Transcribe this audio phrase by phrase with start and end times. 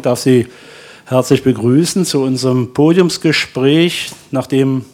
[0.00, 0.46] Ich darf Sie
[1.06, 4.84] herzlich begrüßen zu unserem Podiumsgespräch, nachdem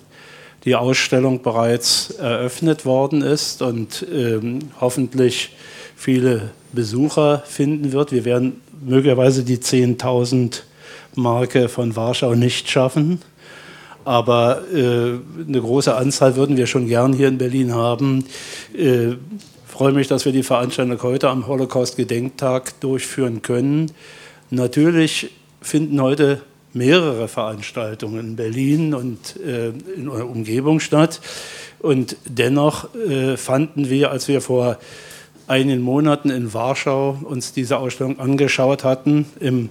[0.65, 5.51] die Ausstellung bereits eröffnet worden ist und ähm, hoffentlich
[5.95, 8.13] viele Besucher finden wird.
[8.13, 10.63] Wir werden möglicherweise die 10.000
[11.17, 13.21] Marke von Warschau nicht schaffen,
[14.07, 18.25] aber äh, eine große Anzahl würden wir schon gern hier in Berlin haben.
[18.75, 19.17] Äh,
[19.67, 23.91] freue mich, dass wir die Veranstaltung heute am Holocaust-Gedenktag durchführen können.
[24.51, 25.31] Natürlich
[25.61, 26.43] finden heute
[26.73, 31.21] mehrere Veranstaltungen in Berlin und äh, in der Umgebung statt.
[31.79, 34.79] Und dennoch äh, fanden wir, als wir vor
[35.47, 39.71] einigen Monaten in Warschau uns diese Ausstellung angeschaut hatten, im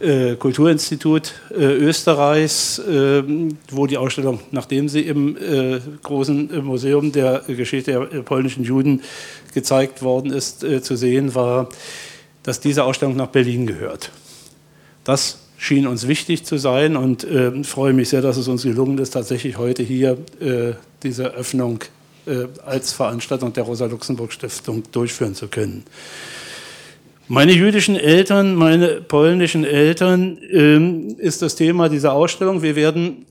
[0.00, 3.22] äh, Kulturinstitut äh, Österreichs, äh,
[3.70, 9.02] wo die Ausstellung, nachdem sie im äh, großen Museum der Geschichte der polnischen Juden
[9.52, 11.68] gezeigt worden ist, zu sehen war,
[12.42, 14.10] dass diese Ausstellung nach Berlin gehört.
[15.04, 18.98] Das schien uns wichtig zu sein und äh, freue mich sehr, dass es uns gelungen
[18.98, 21.80] ist, tatsächlich heute hier äh, diese Öffnung
[22.26, 25.84] äh, als Veranstaltung der Rosa-Luxemburg-Stiftung durchführen zu können.
[27.28, 32.62] Meine jüdischen Eltern, meine polnischen Eltern ähm, ist das Thema dieser Ausstellung.
[32.62, 33.24] Wir werden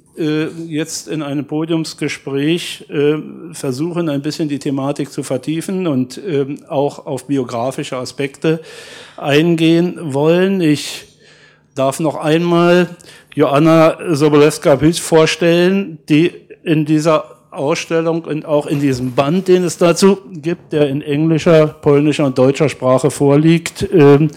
[0.68, 3.16] jetzt in einem Podiumsgespräch äh,
[3.54, 8.62] versuchen, ein bisschen die Thematik zu vertiefen und äh, auch auf biografische Aspekte
[9.18, 10.62] eingehen wollen.
[10.62, 11.06] Ich
[11.76, 12.90] darf noch einmal
[13.34, 16.32] Joanna Sobolewska-Büß vorstellen, die
[16.64, 21.68] in dieser Ausstellung und auch in diesem Band, den es dazu gibt, der in englischer,
[21.68, 24.28] polnischer und deutscher Sprache vorliegt, äh,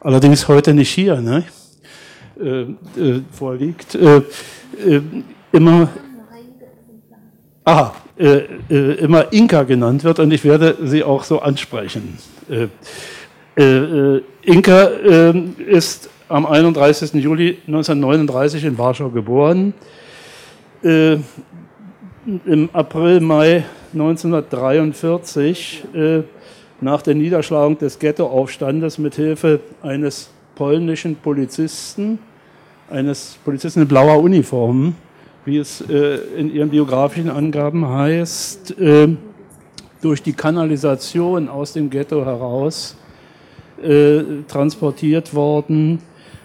[0.00, 1.44] allerdings heute nicht hier, ne?
[2.40, 2.62] Äh,
[3.00, 4.22] äh, vorliegt, äh,
[5.52, 5.88] immer,
[7.64, 7.94] aha,
[8.68, 12.18] immer Inka genannt wird und ich werde sie auch so ansprechen.
[13.56, 14.82] Inka
[15.66, 17.14] ist am 31.
[17.14, 19.74] Juli 1939 in Warschau geboren.
[20.82, 21.18] Äh,
[22.44, 26.22] Im April, Mai 1943, äh,
[26.80, 32.18] nach der Niederschlagung des Ghettoaufstandes mit Hilfe eines polnischen Polizisten,
[32.90, 34.94] eines Polizisten in blauer Uniform,
[35.44, 39.08] wie es äh, in ihren biografischen Angaben heißt, äh,
[40.00, 42.96] durch die Kanalisation aus dem Ghetto heraus
[43.82, 46.00] äh, transportiert worden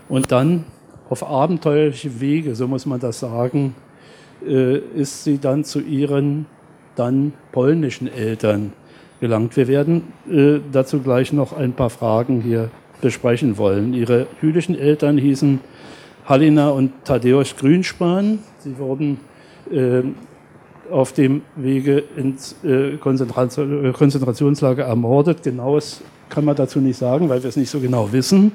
[0.09, 0.65] und dann
[1.09, 3.75] auf abenteuerliche Wege, so muss man das sagen,
[4.45, 6.45] äh, ist sie dann zu ihren
[6.95, 8.73] dann polnischen Eltern
[9.19, 9.55] gelangt.
[9.55, 12.69] Wir werden äh, dazu gleich noch ein paar Fragen hier
[13.01, 13.93] besprechen wollen.
[13.93, 15.59] Ihre jüdischen Eltern hießen
[16.31, 18.39] Halina und Tadeusz Grünspan.
[18.59, 19.19] Sie wurden
[19.69, 20.03] äh,
[20.89, 22.55] auf dem Wege ins
[23.01, 25.43] Konzentrationslager ermordet.
[25.43, 25.99] Genaues
[26.29, 28.53] kann man dazu nicht sagen, weil wir es nicht so genau wissen.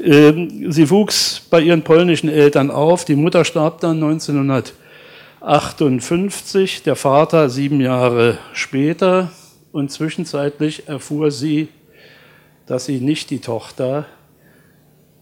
[0.00, 3.04] Ähm, sie wuchs bei ihren polnischen Eltern auf.
[3.04, 9.32] Die Mutter starb dann 1958, der Vater sieben Jahre später.
[9.72, 11.66] Und zwischenzeitlich erfuhr sie,
[12.66, 14.06] dass sie nicht die Tochter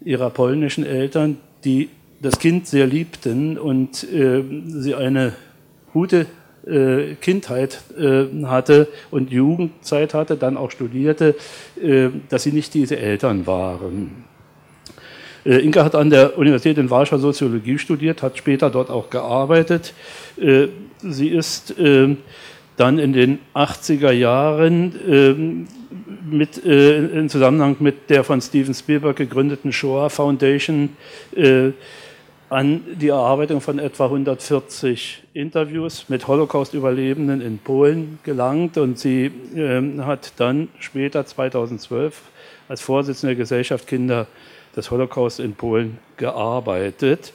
[0.04, 1.88] ihrer polnischen Eltern, die
[2.20, 5.34] das Kind sehr liebten und äh, sie eine
[5.92, 6.26] gute
[6.66, 11.34] äh, Kindheit äh, hatte und Jugendzeit hatte, dann auch studierte,
[11.80, 14.24] äh, dass sie nicht diese Eltern waren.
[15.44, 19.94] Äh, Inka hat an der Universität in Warschau Soziologie studiert, hat später dort auch gearbeitet.
[20.40, 20.68] Äh,
[21.00, 25.66] sie ist dann in den 80er Jahren
[26.22, 30.90] mit, äh, in Zusammenhang mit der von Steven Spielberg gegründeten Shoah Foundation
[32.50, 40.00] an die Erarbeitung von etwa 140 Interviews mit Holocaust-Überlebenden in Polen gelangt und sie äh,
[40.00, 42.22] hat dann später 2012
[42.68, 44.26] als Vorsitzende der Gesellschaft Kinder
[44.74, 47.32] des Holocaust in Polen gearbeitet.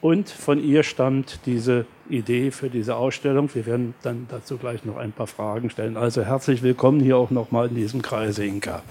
[0.00, 3.48] Und von ihr stammt diese Idee für diese Ausstellung.
[3.54, 5.96] Wir werden dann dazu gleich noch ein paar Fragen stellen.
[5.96, 8.82] Also herzlich willkommen hier auch nochmal in diesem Kreise Inka.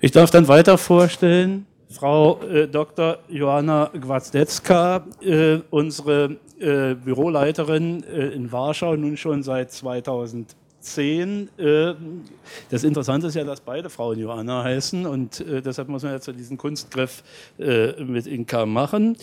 [0.00, 3.18] Ich darf dann weiter vorstellen, Frau äh, Dr.
[3.28, 10.56] Johanna Gwazdecka, äh, unsere äh, Büroleiterin äh, in Warschau, nun schon seit 2000.
[10.82, 11.48] 10.
[11.58, 12.22] Ähm,
[12.70, 16.24] das Interessante ist ja, dass beide Frauen Johanna heißen und äh, deshalb muss man jetzt
[16.24, 17.22] so diesen Kunstgriff
[17.58, 19.16] äh, mit Inka machen.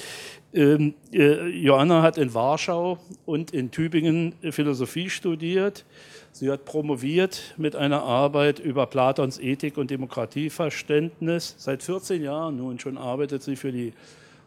[0.53, 5.85] Ähm, äh, Johanna hat in Warschau und in Tübingen Philosophie studiert.
[6.31, 11.55] Sie hat promoviert mit einer Arbeit über Platons Ethik und Demokratieverständnis.
[11.57, 13.93] Seit 14 Jahren nun schon arbeitet sie für die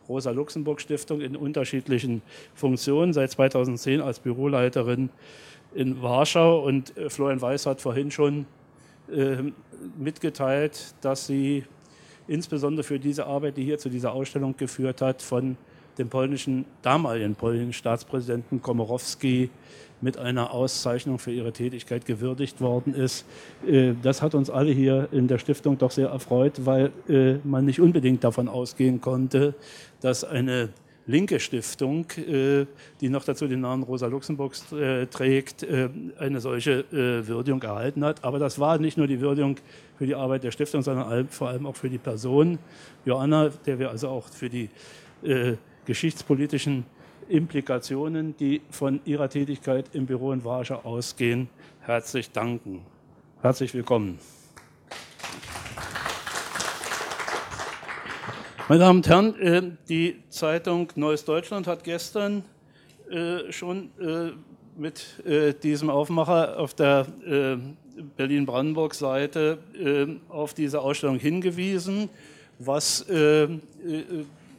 [0.09, 2.23] Rosa-Luxemburg-Stiftung in unterschiedlichen
[2.55, 5.11] Funktionen, seit 2010 als Büroleiterin
[5.75, 6.61] in Warschau.
[6.65, 8.47] Und äh, Florian Weiß hat vorhin schon
[9.13, 9.55] ähm,
[9.99, 11.65] mitgeteilt, dass sie
[12.29, 15.57] insbesondere für diese Arbeit, die hier zu dieser Ausstellung geführt hat, von
[15.99, 19.51] dem polnischen, damaligen polnischen Staatspräsidenten Komorowski
[20.01, 23.25] mit einer Auszeichnung für ihre Tätigkeit gewürdigt worden ist.
[23.67, 27.65] Äh, das hat uns alle hier in der Stiftung doch sehr erfreut, weil äh, man
[27.65, 29.55] nicht unbedingt davon ausgehen konnte,
[30.01, 30.71] dass eine
[31.07, 32.67] linke Stiftung, äh,
[33.01, 34.67] die noch dazu den Namen Rosa Luxemburgs
[35.11, 35.67] trägt,
[36.19, 38.25] eine solche Würdigung erhalten hat.
[38.25, 39.57] Aber das war nicht nur die Würdigung
[39.97, 42.59] für die Arbeit der Stiftung, sondern vor allem auch für die Person
[43.05, 44.69] Joanna, der wir also auch für die
[45.85, 46.85] geschichtspolitischen
[47.29, 51.49] Implikationen, die von Ihrer Tätigkeit im Büro in Warschau ausgehen,
[51.81, 52.83] herzlich danken.
[53.41, 54.19] Herzlich willkommen.
[58.73, 62.43] Meine Damen und Herren, äh, die Zeitung Neues Deutschland hat gestern
[63.11, 64.31] äh, schon äh,
[64.79, 65.23] mit
[65.63, 67.07] diesem Aufmacher auf der
[68.17, 69.59] Berlin-Brandenburg-Seite
[70.31, 72.09] auf diese Ausstellung hingewiesen,
[72.59, 73.05] was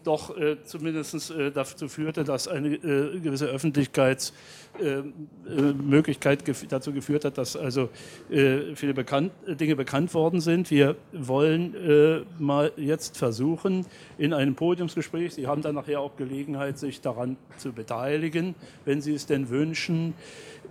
[0.03, 7.25] doch äh, zumindest äh, dazu führte, dass eine äh, gewisse Öffentlichkeitsmöglichkeit äh, gef dazu geführt
[7.25, 7.89] hat, dass also
[8.29, 10.69] äh, viele bekannt, Dinge bekannt worden sind.
[10.71, 13.85] Wir wollen äh, mal jetzt versuchen,
[14.17, 19.13] in einem Podiumsgespräch, Sie haben dann nachher auch Gelegenheit, sich daran zu beteiligen, wenn Sie
[19.13, 20.13] es denn wünschen,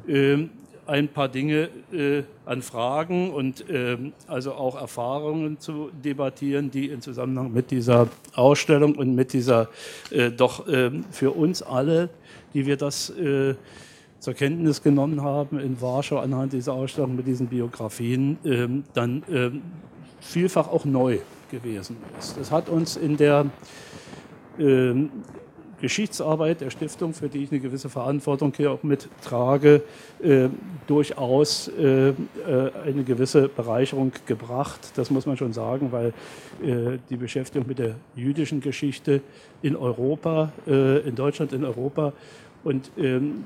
[0.08, 0.50] ähm,
[0.86, 3.96] ein paar Dinge äh, an Fragen und äh,
[4.26, 9.68] also auch Erfahrungen zu debattieren, die in Zusammenhang mit dieser Ausstellung und mit dieser
[10.10, 12.10] äh, doch ähm, für uns alle,
[12.54, 13.54] die wir das äh,
[14.18, 19.62] zur Kenntnis genommen haben in Warschau anhand dieser Ausstellung mit diesen Biografien, ähm, dann ähm,
[20.20, 21.18] vielfach auch neu
[21.50, 22.36] gewesen ist.
[22.38, 23.46] Das hat uns in der
[25.82, 29.82] Geschichtsarbeit der Stiftung, für die ich eine gewisse Verantwortung hier auch mittrage,
[30.22, 30.48] äh,
[30.86, 32.14] durchaus äh, äh,
[32.86, 34.92] eine gewisse Bereicherung gebracht.
[34.94, 36.14] Das muss man schon sagen, weil
[36.62, 39.22] äh, die Beschäftigung mit der jüdischen Geschichte
[39.60, 42.12] in Europa, äh, in Deutschland, in Europa
[42.62, 43.44] und ähm,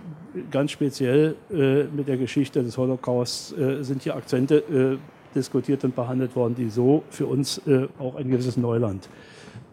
[0.50, 4.98] ganz speziell äh, mit der Geschichte des Holocaust sind hier Akzente
[5.34, 7.62] diskutiert und behandelt worden, die so für uns
[7.98, 9.08] auch ein gewisses Neuland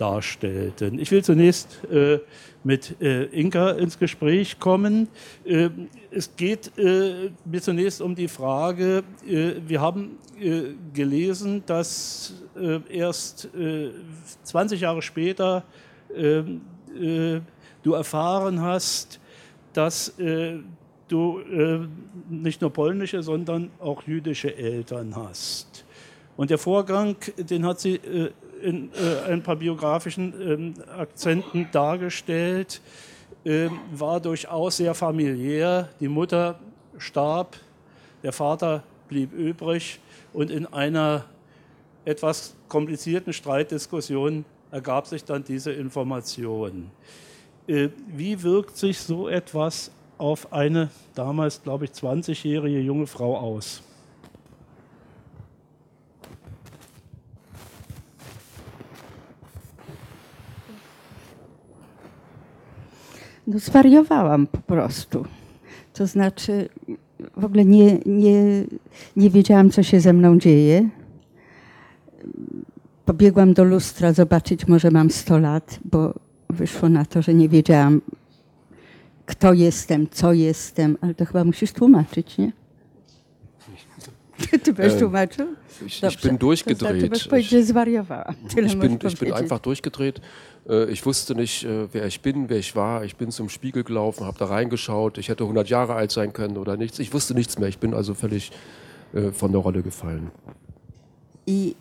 [0.04, 1.00] darstellten.
[1.00, 2.20] Ich will zunächst äh,
[2.66, 5.08] mit äh, Inka ins Gespräch kommen.
[5.46, 5.70] Äh,
[6.12, 12.34] es geht äh, mir zunächst um die Frage, äh, wir haben äh, gelesen, dass
[12.88, 13.50] erst
[14.44, 15.64] 20 Jahre später
[17.82, 19.20] du erfahren hast,
[19.74, 20.14] dass
[21.08, 21.42] du
[22.30, 25.84] nicht nur polnische, sondern auch jüdische Eltern hast.
[26.38, 28.00] Und der Vorgang, den hat sie
[28.64, 32.82] in äh, ein paar biografischen ähm, Akzenten dargestellt,
[33.44, 35.90] äh, war durchaus sehr familiär.
[36.00, 36.60] Die Mutter
[36.98, 37.58] starb,
[38.24, 40.00] der Vater blieb übrig
[40.32, 41.26] und in einer
[42.06, 46.90] etwas komplizierten Streitdiskussion ergab sich dann diese Information.
[47.68, 53.84] Äh, wie wirkt sich so etwas auf eine damals, glaube ich, 20-jährige junge Frau aus?
[63.48, 65.26] No zwariowałam po prostu.
[65.94, 66.70] To znaczy
[67.38, 68.64] w ogóle nie, nie,
[69.16, 70.90] nie wiedziałam, co się ze mną dzieje.
[73.06, 76.14] Pobiegłam do lustra zobaczyć, może mam 100 lat, bo
[76.50, 78.02] wyszło na to, że nie wiedziałam,
[79.26, 82.52] kto jestem, co jestem, ale to chyba musisz tłumaczyć, nie?
[84.66, 85.48] Du bist tłumaczył?
[85.86, 87.30] Ich, ich bin durchgedreht.
[87.62, 88.36] Zwariowałam.
[88.46, 90.22] ich, bin, ich bin einfach durchgedreht.
[90.70, 93.04] Äh, ich wusste nicht, äh, wer ich bin, wer ich war.
[93.04, 95.18] Ich bin zum Spiegel gelaufen, habe da reingeschaut.
[95.18, 97.00] Ich hätte 100 Jahre alt sein können oder nichts.
[97.00, 97.70] Ich wusste nichts mehr.
[97.70, 98.52] Ich bin also völlig
[99.14, 100.32] äh, von der Rolle gefallen.
[101.46, 101.76] I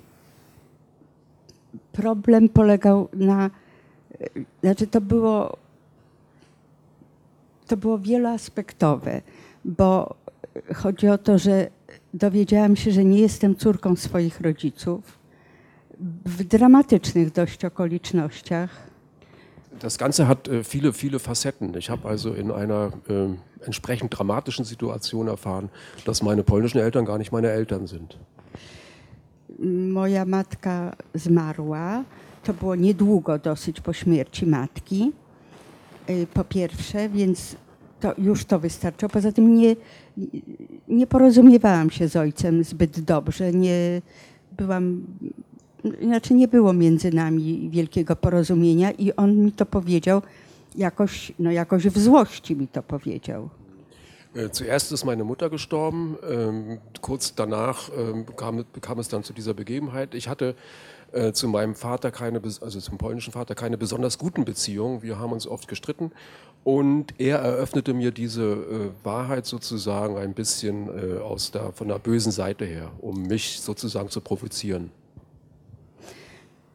[1.92, 3.50] problem polegał na,
[4.62, 5.56] znaczy to było,
[7.66, 9.23] to było wieloaspektowe,
[9.64, 10.14] bo
[10.75, 11.71] chodzi o to, że
[12.14, 15.19] dowiedziałam się, że nie jestem córką swoich rodziców
[16.26, 18.92] w dramatycznych dość okolicznościach.
[19.81, 21.75] Das Ganze hat äh, viele, viele Facetten.
[21.78, 25.71] Ich habe also in einer äh, entsprechend dramatischen Situation erfahren,
[26.04, 28.16] dass meine polnischen Eltern gar nicht meine Eltern sind.
[29.92, 32.04] Moja matka zmarła.
[32.45, 35.12] To było niedługo dosyć po śmierci matki.
[36.11, 37.57] Y, po pierwsze, więc
[38.00, 39.11] to już to wystarczyło.
[39.11, 39.76] Poza tym nie,
[40.88, 43.52] nie porozumiewałam się z ojcem zbyt dobrze.
[43.52, 44.02] Nie
[44.57, 45.07] byłam,
[46.02, 50.23] znaczy nie było między nami wielkiego porozumienia i on mi to powiedział
[50.76, 53.49] jakoś, no jakoś w złości mi to powiedział.
[54.35, 56.16] Äh, zuerst ist meine Mutter gestorben.
[56.31, 60.14] Ähm, kurz danach ähm, kam, kam, es dann zu dieser Begebenheit.
[60.14, 60.54] Ich hatte
[61.12, 65.02] äh, zu meinem Vater keine, also zum polnischen Vater, keine besonders guten Beziehungen.
[65.02, 66.12] Wir haben uns oft gestritten.
[66.64, 71.99] Und er eröffnete mir diese äh, Wahrheit sozusagen ein bisschen äh, aus der, von der
[71.99, 74.90] bösen Seite her, um mich sozusagen zu provozieren.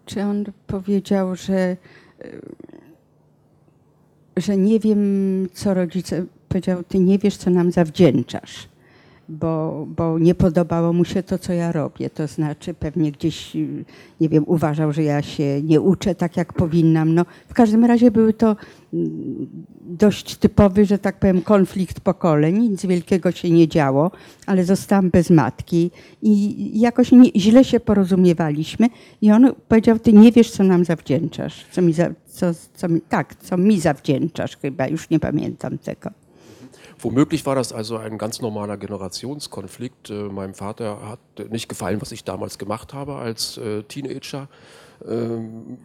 [0.06, 1.78] Czy on powiedział, że,
[4.38, 8.68] że nie wiem, co rodzice powiedział, ty nie wiesz, co nam zawdzięczasz,
[9.30, 12.10] bo, bo nie podobało mu się to, co ja robię.
[12.10, 13.58] To znaczy pewnie gdzieś,
[14.22, 17.14] nie wiem, uważał, że ja się nie uczę tak, jak powinnam.
[17.14, 18.56] No, w każdym razie były to
[18.94, 19.48] mm,
[19.82, 22.58] dość typowy, że tak powiem, konflikt pokoleń.
[22.60, 24.12] Nic wielkiego się nie działo,
[24.46, 25.92] ale zostałam bez matki
[26.22, 28.88] i jakoś nie, źle się porozumiewaliśmy.
[29.22, 31.66] I on powiedział, ty nie wiesz, co nam zawdzięczasz.
[31.72, 36.27] Co mi za, co, co mi, tak, co mi zawdzięczasz chyba, już nie pamiętam tego.
[37.00, 40.10] Womöglich war das also ein ganz normaler Generationskonflikt.
[40.10, 44.48] Äh, meinem Vater hat nicht gefallen, was ich damals gemacht habe als äh, Teenager,
[45.08, 45.78] ähm,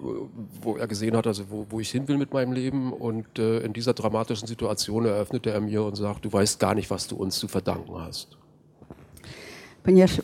[0.62, 2.92] wo er gesehen hat, also wo, wo, ich hin will mit meinem Leben.
[2.92, 6.90] Und äh, in dieser dramatischen Situation eröffnete er mir und sagt, du weißt gar nicht,
[6.90, 8.36] was du uns zu verdanken hast.
[9.82, 10.22] Ponieważ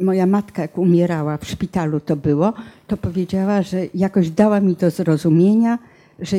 [0.00, 2.52] moja matka, jak umierała w szpitalu to było,
[2.86, 5.78] to powiedziała, że jakoś dała mi do zrozumienia,
[6.18, 6.36] że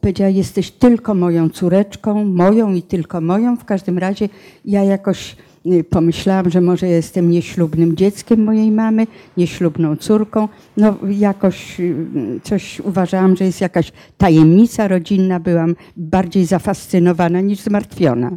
[0.00, 3.56] powiedziała, jesteś tylko moją córeczką, moją i tylko moją.
[3.56, 4.28] W każdym razie
[4.64, 10.48] ja jakoś y, pomyślałam, że może jestem nieślubnym dzieckiem mojej mamy, nieślubną córką.
[10.76, 12.06] No jakoś y,
[12.42, 15.40] coś uważałam, że jest jakaś tajemnica rodzinna.
[15.40, 18.30] Byłam bardziej zafascynowana niż zmartwiona.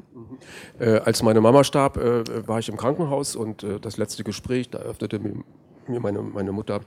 [0.79, 4.70] Äh, als meine Mama starb, äh, war ich im Krankenhaus und äh, das letzte Gespräch,
[4.70, 6.82] da öffnete mir meine, meine Mutter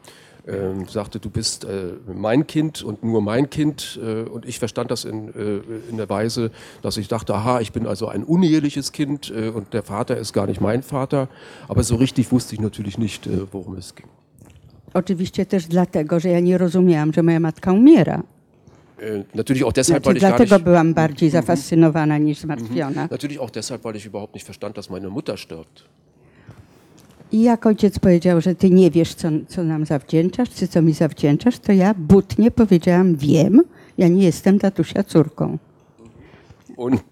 [0.47, 4.01] äh, sagte, du bist äh, mein Kind und nur mein Kind.
[4.03, 6.51] Äh, und ich verstand das in, äh, in der Weise,
[6.83, 10.33] dass ich dachte, aha, ich bin also ein uneheliches Kind äh, und der Vater ist
[10.33, 11.29] gar nicht mein Vater.
[11.69, 14.09] Aber so richtig wusste ich natürlich nicht, äh, worum es ging.
[14.95, 18.23] Oczywiście też dlatego, że ja nie rozumiałam, że moja matka umiera.
[19.35, 23.09] Natürlich auch deshalb, weil ich dlatego nicht, byłam bardziej zafascynowana niż zmartwiona.
[23.11, 25.85] Natürlich auch deshalb, weil ich überhaupt nicht verstand, dass meine Mutter stirbt.
[27.33, 30.93] I jak ojciec powiedział, że ty nie wiesz, co, co nam zawdzięczasz, czy co mi
[30.93, 33.62] zawdzięczasz, to ja butnie powiedziałam, wiem,
[33.99, 35.59] ja nie jestem tatusia córką.
[36.77, 37.03] Und,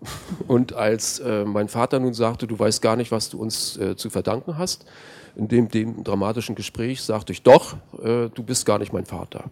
[0.49, 3.95] und als äh, mein Vater nun sagte, du weißt gar nicht, was du uns äh,
[3.97, 4.85] zu verdanken hast,
[5.37, 9.45] in dem, dem dramatischen Gespräch sagte ich, doch, äh, du bist gar nicht mein Vater.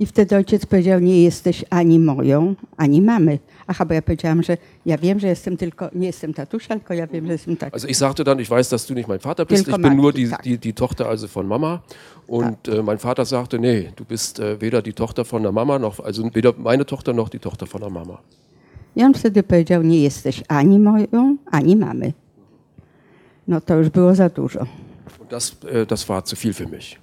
[0.00, 3.38] I wtedy ojciec powiedział, nie jesteś ani moją, ani mamy.
[3.66, 7.06] Aha, bo ja powiedziałam, że ja wiem, że jestem tylko, nie jestem tatusia, tylko ja
[7.06, 7.74] wiem, że jestem tatusia.
[7.74, 10.12] Also ich sagte dann, ich weiß, dass du nicht mein Vater bist, ich bin nur
[10.12, 10.42] die, tak.
[10.42, 11.80] die, die Tochter also von Mama.
[12.26, 15.78] Und äh, mein Vater sagte, nee, du bist äh, weder die Tochter von der Mama,
[15.78, 18.18] noch, also weder meine Tochter noch die Tochter von der Mama.
[18.96, 22.12] I on wtedy powiedział, nie jesteś ani moją, ani mamy.
[23.48, 24.60] No to już było za dużo.
[25.20, 26.98] Und das, äh, das war zu viel für mich.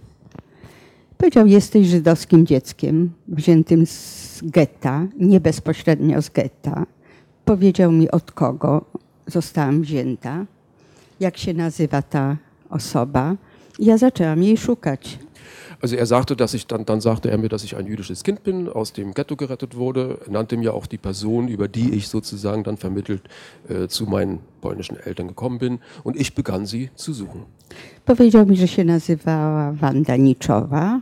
[1.17, 6.86] Powiedział, jesteś żydowskim dzieckiem, wziętym z getta, nie bezpośrednio z getta.
[7.45, 8.86] Powiedział mi od kogo
[9.27, 10.45] zostałam wzięta,
[11.19, 12.38] jak się nazywa ta
[12.69, 13.36] osoba.
[13.79, 15.19] Ja zaczęłam jej szukać.
[15.86, 18.42] Also er sagte, dass ich dann, dann sagte er mir, dass ich ein jüdisches Kind
[18.42, 22.08] bin, aus dem Ghetto gerettet wurde, er nannte mir auch die Person, über die ich
[22.08, 23.22] sozusagen dann vermittelt
[23.70, 27.46] äh, zu meinen polnischen Eltern gekommen bin und ich begann sie zu suchen.
[28.06, 31.01] Powiedział mi, że się nazywała Wanda Niczowa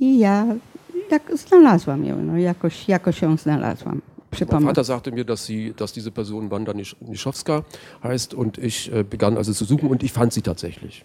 [0.00, 0.46] i ja
[1.10, 4.00] jak znalazłam ją, no jakoś, jakoś ją znalazłam.
[4.50, 4.62] Mein.
[4.64, 7.64] Vater sagte mir, dass, sie, dass diese Person Wanda Nisch- Nischowska
[8.04, 11.04] heißt und ich äh, begann also zu suchen und ich fand sie tatsächlich.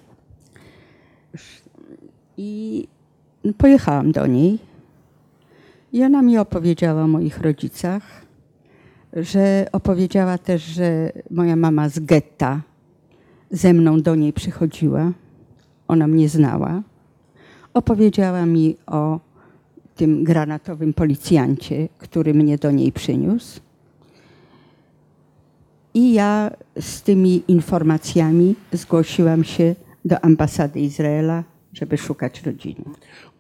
[2.38, 2.88] I
[3.58, 4.60] pojechałam do niej
[5.94, 8.04] i ona mi opowiedziała o moich rodzicach,
[9.14, 12.62] że opowiedziała też, że moja mama z getta
[13.52, 15.12] ze mną do niej przychodziła.
[15.88, 16.82] Ona mnie znała.
[17.74, 19.20] Opowiedziała mi o
[19.96, 23.60] tym granatowym policjancie, który mnie do niej przyniósł.
[25.94, 29.76] I ja z tymi informacjami zgłosiłam się
[30.06, 31.44] do ambasady Izraela,
[31.78, 32.84] żeby szukać rodziny.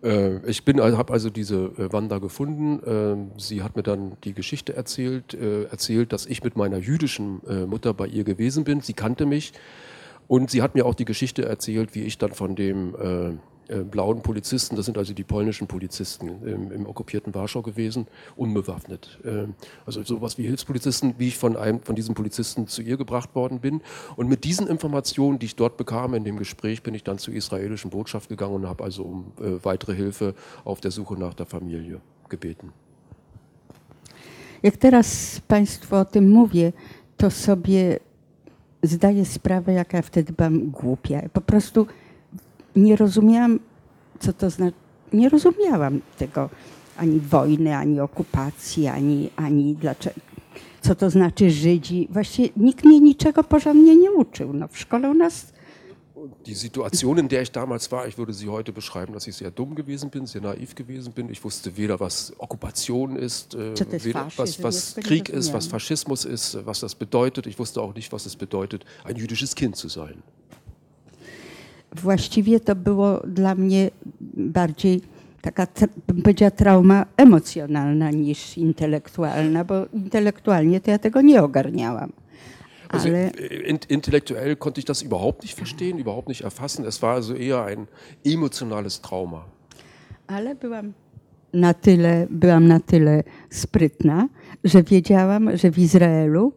[0.03, 2.79] Äh, ich bin, habe also diese äh, Wanda gefunden.
[2.85, 7.41] Ähm, sie hat mir dann die Geschichte erzählt, äh, erzählt, dass ich mit meiner jüdischen
[7.67, 8.81] Mutter bei ihr gewesen bin.
[8.81, 9.53] Sie kannte mich
[10.27, 12.95] und sie hat mir auch die Geschichte erzählt, wie ich dann von dem
[13.69, 19.19] äh, blauen Polizisten, das sind also die polnischen Polizisten im, im okkupierten Warschau gewesen, unbewaffnet.
[19.25, 19.55] Ähm,
[19.85, 23.59] also sowas wie Hilfspolizisten, wie ich von einem von diesen Polizisten zu ihr gebracht worden
[23.59, 23.81] bin.
[24.15, 27.33] Und mit diesen Informationen, die ich dort bekam in dem Gespräch, bin ich dann zur
[27.33, 30.33] israelischen Botschaft gegangen und habe also um äh, weitere Hilfe
[30.63, 32.71] auf der Suche nach der Familie gebeten.
[34.63, 36.73] Jak teraz Państwu o tym mówię,
[37.17, 37.99] to sobie
[38.83, 41.29] zdaję sprawę, jaka ja wtedy byłam głupia.
[41.33, 41.87] Po prostu
[42.77, 43.59] nie rozumiałam,
[44.19, 44.77] co to znaczy.
[45.13, 46.49] Nie rozumiałam tego
[46.97, 50.19] ani wojny, ani okupacji, ani, ani dlaczego,
[50.81, 52.07] co to znaczy Żydzi.
[52.11, 54.53] Właściwie nikt mnie niczego porządnie nie uczył.
[54.53, 55.53] No, w szkole u nas
[56.45, 59.51] die Situation, in der ich damals war, ich würde sie heute beschreiben, dass ich sehr
[59.51, 61.29] dumm gewesen bin, sehr naiv gewesen bin.
[61.29, 66.65] Ich wusste weder, was Okkupation ist, äh, weder, was, was Krieg ist, was Faschismus ist,
[66.65, 67.47] was das bedeutet.
[67.47, 70.23] Ich wusste auch nicht, was es bedeutet, ein jüdisches Kind zu sein.
[71.95, 73.89] Właściwie to było dla mnie
[74.33, 75.01] bardziej
[75.41, 75.67] taka,
[76.07, 82.11] bym powiedziała, trauma emocjonalna niż intelektualna, bo intelektualnie to ja tego nie ogarniałam.
[82.89, 83.09] Also
[83.89, 86.85] intellektuell konnte ich das überhaupt nicht verstehen, überhaupt nicht erfassen.
[86.85, 87.87] Es war also eher ein
[88.25, 89.45] emotionales Trauma.
[90.27, 90.93] Ale byłam
[91.53, 94.29] na tyle, byłam na tyle sprytna,
[94.63, 96.53] że wiedziałam, że w Izraelu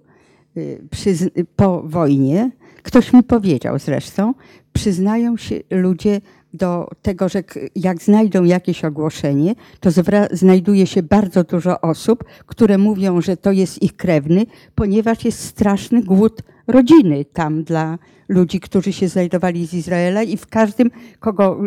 [1.56, 2.50] po wojnie,
[2.82, 4.34] ktoś mi powiedział zresztą,
[4.72, 6.20] przyznają się ludzie
[6.54, 9.90] do tego, że jak znajdą jakieś ogłoszenie, to
[10.32, 16.02] znajduje się bardzo dużo osób, które mówią, że to jest ich krewny, ponieważ jest straszny
[16.02, 17.98] głód rodziny tam dla
[18.28, 21.60] ludzi, którzy się znajdowali z Izraela i w każdym, kogo,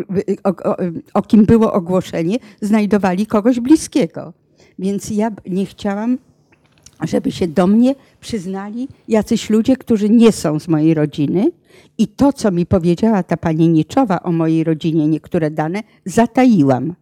[0.44, 0.76] o, o,
[1.14, 4.32] o kim było ogłoszenie, znajdowali kogoś bliskiego.
[4.78, 6.18] Więc ja nie chciałam
[7.06, 11.50] żeby się do mnie przyznali jacyś ludzie, którzy nie są z mojej rodziny.
[11.98, 16.94] I to, co mi powiedziała ta pani Niczowa o mojej rodzinie, niektóre dane, zataiłam,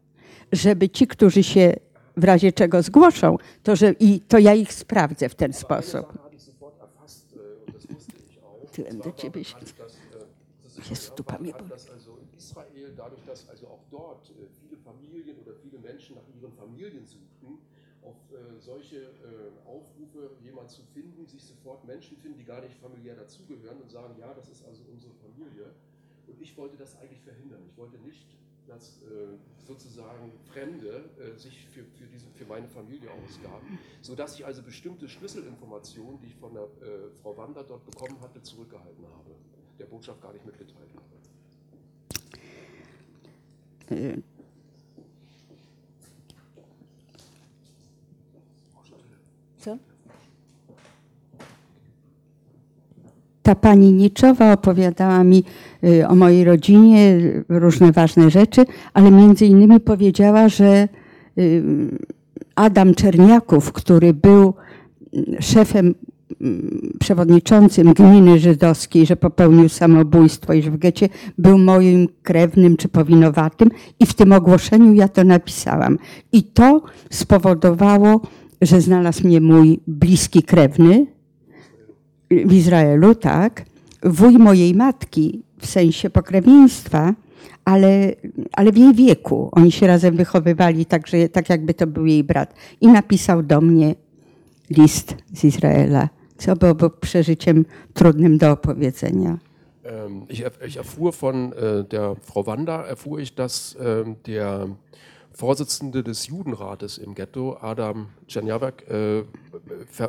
[0.53, 1.77] żeby ci, którzy się
[2.17, 6.19] w razie czego zgłoszą, to, że, i to ja ich sprawdzę w ten sposób.
[8.73, 9.57] Tyłem do ciebie się.
[10.91, 11.57] Jest tu pamięć.
[12.97, 14.31] dadurch, dass also auch dort
[14.63, 17.59] viele Familien oder viele Menschen nach ihren Familien suchten,
[18.03, 18.17] auf
[18.61, 19.11] solche
[20.63, 24.33] Jemand zu finden, sich sofort Menschen finden, die gar nicht familiär dazugehören und sagen, ja,
[24.33, 25.75] das ist also unsere Familie.
[26.29, 27.63] Und ich wollte das eigentlich verhindern.
[27.69, 28.29] Ich wollte nicht,
[28.69, 34.47] dass äh, sozusagen Fremde äh, sich für, für, diese, für meine Familie ausgaben, sodass ich
[34.47, 39.35] also bestimmte Schlüsselinformationen, die ich von der äh, Frau Wander dort bekommen hatte, zurückgehalten habe,
[39.81, 41.03] der Botschaft gar nicht mitgeteilt habe.
[49.65, 49.79] Co?
[53.43, 55.45] Ta pani Niczowa opowiadała mi
[55.85, 60.89] y, o mojej rodzinie, różne ważne rzeczy, ale między innymi powiedziała, że
[61.39, 61.63] y,
[62.55, 64.55] Adam Czerniaków, który był
[65.13, 65.95] mm, szefem,
[66.41, 72.89] mm, przewodniczącym gminy żydowskiej, że popełnił samobójstwo i że w getcie był moim krewnym czy
[72.89, 75.99] powinowatym i w tym ogłoszeniu ja to napisałam.
[76.33, 78.21] I to spowodowało,
[78.63, 81.07] że znalazł mnie mój bliski krewny
[82.47, 83.65] w Izraelu, tak,
[84.03, 87.15] wuj mojej matki w sensie pokrewieństwa,
[87.65, 88.13] ale,
[88.53, 89.49] ale w jej wieku.
[89.53, 92.55] Oni się razem wychowywali, także, tak jakby to był jej brat.
[92.81, 93.95] I napisał do mnie
[94.71, 97.65] list z Izraela, co było przeżyciem
[97.95, 99.39] trudnym do opowiedzenia.
[100.29, 104.69] Ich, ich erfuhr von äh, der Frau Wanda, erfuhr ich, dass äh, der
[105.35, 109.25] Vorsitzende des Judenrates im Ghetto, Adam Czerniawek, äh,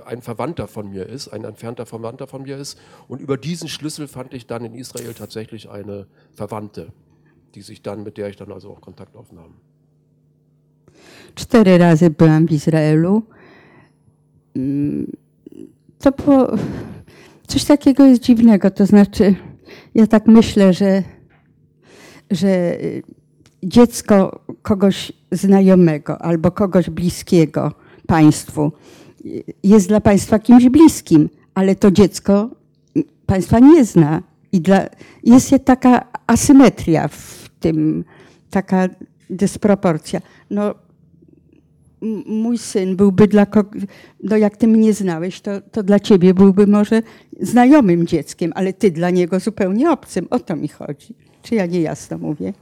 [0.06, 2.78] ein Verwandter von mir ist, ein entfernter Verwandter von mir ist.
[3.08, 6.92] Und über diesen Schlüssel fand ich dann in Israel tatsächlich eine Verwandte,
[7.56, 9.54] die sich dann, mit der ich dann also auch Kontakt aufnahm.
[11.36, 13.24] Cztery razy byłam w Izraelu.
[14.56, 15.08] Mm,
[16.00, 16.48] to było
[17.48, 18.72] coś takiego jest dziwnego.
[18.72, 19.36] To znaczy,
[19.96, 21.04] ja tak myślę, że,
[22.32, 22.78] że
[23.64, 27.72] dziecko kogoś znajomego albo kogoś bliskiego
[28.08, 28.72] państwu
[29.64, 32.50] jest dla państwa kimś bliskim, ale to dziecko
[33.26, 34.24] państwa nie zna.
[34.52, 34.86] I dla,
[35.24, 38.04] jest taka asymetria w tym,
[38.50, 38.90] taka
[39.30, 40.22] dysproporcja.
[40.50, 40.76] No,
[42.26, 43.82] mój syn byłby dla kogoś,
[44.24, 47.02] no jak ty mnie znałeś, to, to dla ciebie byłby może
[47.42, 50.28] znajomym dzieckiem, ale ty dla niego zupełnie obcym.
[50.30, 51.16] O to mi chodzi.
[51.42, 52.54] Czy ja niejasno mówię?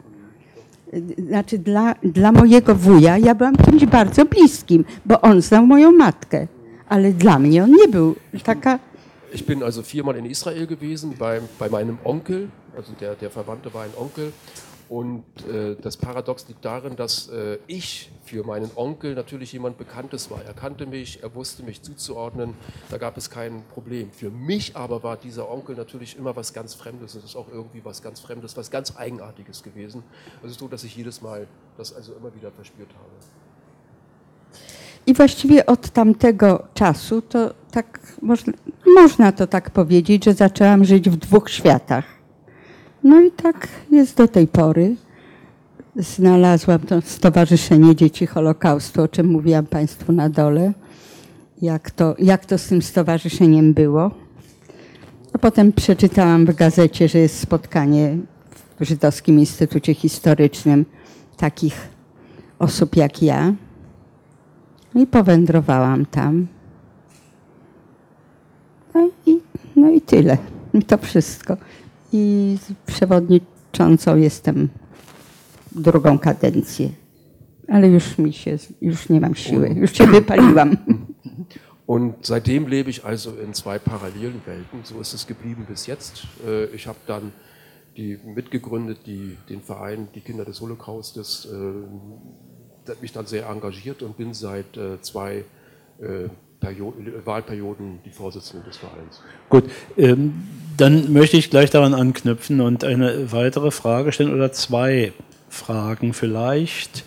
[1.27, 6.47] Znaczy dla, dla mojego wuja ja byłam kimś bardzo bliskim, bo on znał moją matkę,
[6.89, 8.79] ale dla mnie on nie był taka...
[9.33, 13.73] Ich bin also viermal in Israel gewesen bei, bei meinem Onkel, also der, der Verwandte
[13.73, 14.31] war ein Onkel
[14.91, 20.29] Und äh, das Paradox liegt darin, dass äh, ich für meinen Onkel natürlich jemand Bekanntes
[20.29, 20.43] war.
[20.43, 22.55] Er kannte mich, er wusste mich zuzuordnen,
[22.89, 24.11] da gab es kein Problem.
[24.11, 27.15] Für mich aber war dieser Onkel natürlich immer was ganz Fremdes.
[27.15, 30.03] Es ist auch irgendwie was ganz Fremdes, was ganz Eigenartiges gewesen.
[30.43, 33.11] Also so, dass ich jedes Mal das also immer wieder verspürt habe.
[35.05, 37.99] I właściwie od tamtego czasu to tak
[38.95, 42.20] można, to tak powiedzieć, że zaczęłam żyć w dwóch światach.
[43.03, 44.95] No i tak jest do tej pory.
[45.95, 50.73] Znalazłam to Stowarzyszenie Dzieci Holokaustu, o czym mówiłam Państwu na dole,
[51.61, 54.11] jak to, jak to z tym stowarzyszeniem było.
[55.33, 58.17] A potem przeczytałam w gazecie, że jest spotkanie
[58.79, 60.85] w Żydowskim Instytucie Historycznym
[61.37, 61.89] takich
[62.59, 63.53] osób jak ja.
[64.95, 66.47] I powędrowałam tam.
[68.93, 69.39] No i,
[69.75, 70.37] no i tyle.
[70.73, 71.57] I to wszystko.
[72.11, 74.69] I przewodniczącą jestem
[75.71, 76.89] drugą kadencję.
[77.67, 80.77] Ale już mi się, już nie mam siły, już się wypaliłam.
[81.87, 84.85] Und seitdem lebe ich also in zwei parallelen Welten.
[84.85, 86.23] So ist es geblieben bis jetzt.
[86.47, 87.33] Äh, ich habe dann
[87.97, 94.15] die mitgegründet, die, den Verein Die Kinder des Holocaustes, äh, mich dann sehr engagiert und
[94.15, 95.43] bin seit äh, zwei
[96.61, 99.21] Wahlperioden die Vorsitzende des Vereins.
[99.49, 99.65] Gut,
[99.97, 100.33] ähm,
[100.77, 105.13] dann möchte ich gleich daran anknüpfen und eine weitere Frage stellen oder zwei
[105.49, 107.03] Fragen vielleicht.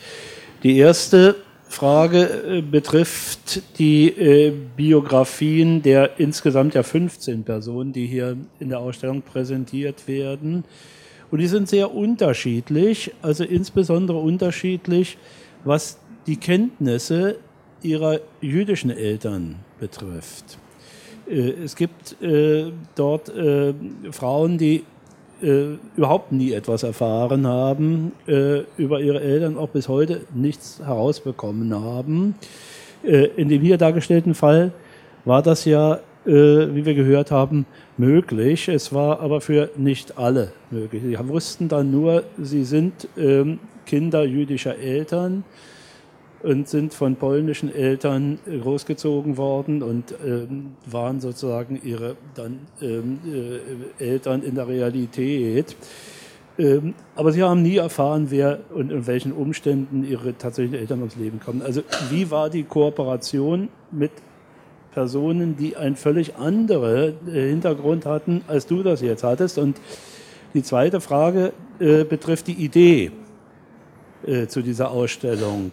[0.63, 1.37] Die erste
[1.69, 8.79] Frage äh, betrifft die äh, Biografien der insgesamt ja 15 Personen, die hier in der
[8.79, 10.65] Ausstellung präsentiert werden.
[11.31, 15.19] Und die sind sehr unterschiedlich, also insbesondere unterschiedlich,
[15.65, 17.39] was die Kenntnisse
[17.85, 20.59] ihrer jüdischen Eltern betrifft.
[21.29, 22.17] Äh, es gibt
[22.97, 23.33] dort
[24.11, 24.85] Frauen, die
[25.43, 31.75] äh, überhaupt nie etwas erfahren haben, äh, über ihre Eltern auch bis heute nichts herausbekommen
[31.75, 32.35] haben.
[33.03, 34.73] Äh, in dem hier dargestellten Fall
[35.25, 37.67] war das ja, äh, wie wir gehört haben,
[37.97, 38.69] möglich.
[38.69, 41.03] Es war aber für nicht alle möglich.
[41.05, 45.45] Sie wussten dann nur, sie sind ähm, Kinder jüdischer Eltern
[46.45, 53.19] und sind von polnischen Eltern großgezogen worden und ähm, waren sozusagen ihre dann ähm,
[53.99, 55.75] äh, Eltern in der Realität.
[56.59, 61.17] Ähm, aber sie haben nie erfahren, wer und in welchen Umständen ihre tatsächlichen Eltern ums
[61.17, 61.63] Leben kommen.
[61.63, 64.13] Also wie war die Kooperation mit
[64.93, 69.57] Personen, die einen völlig anderen äh, Hintergrund hatten, als du das jetzt hattest?
[69.57, 69.81] Und
[70.53, 73.13] die zweite Frage äh, betrifft die Idee
[74.27, 75.73] äh, zu dieser Ausstellung.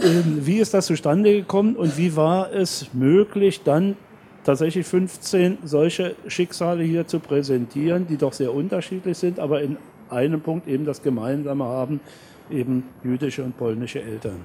[0.00, 3.96] Ähm, wie ist das zustande gekommen und wie war es möglich, dann
[4.44, 9.76] tatsächlich 15 solche Schicksale hier zu präsentieren, die doch sehr unterschiedlich sind, aber in
[10.08, 12.00] einem Punkt eben das Gemeinsame haben,
[12.50, 14.40] eben jüdische und polnische Eltern.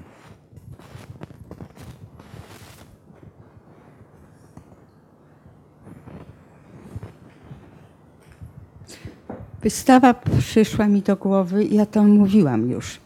[9.62, 13.00] Wystawa przyszła mi do głowy, ja to mówiłam już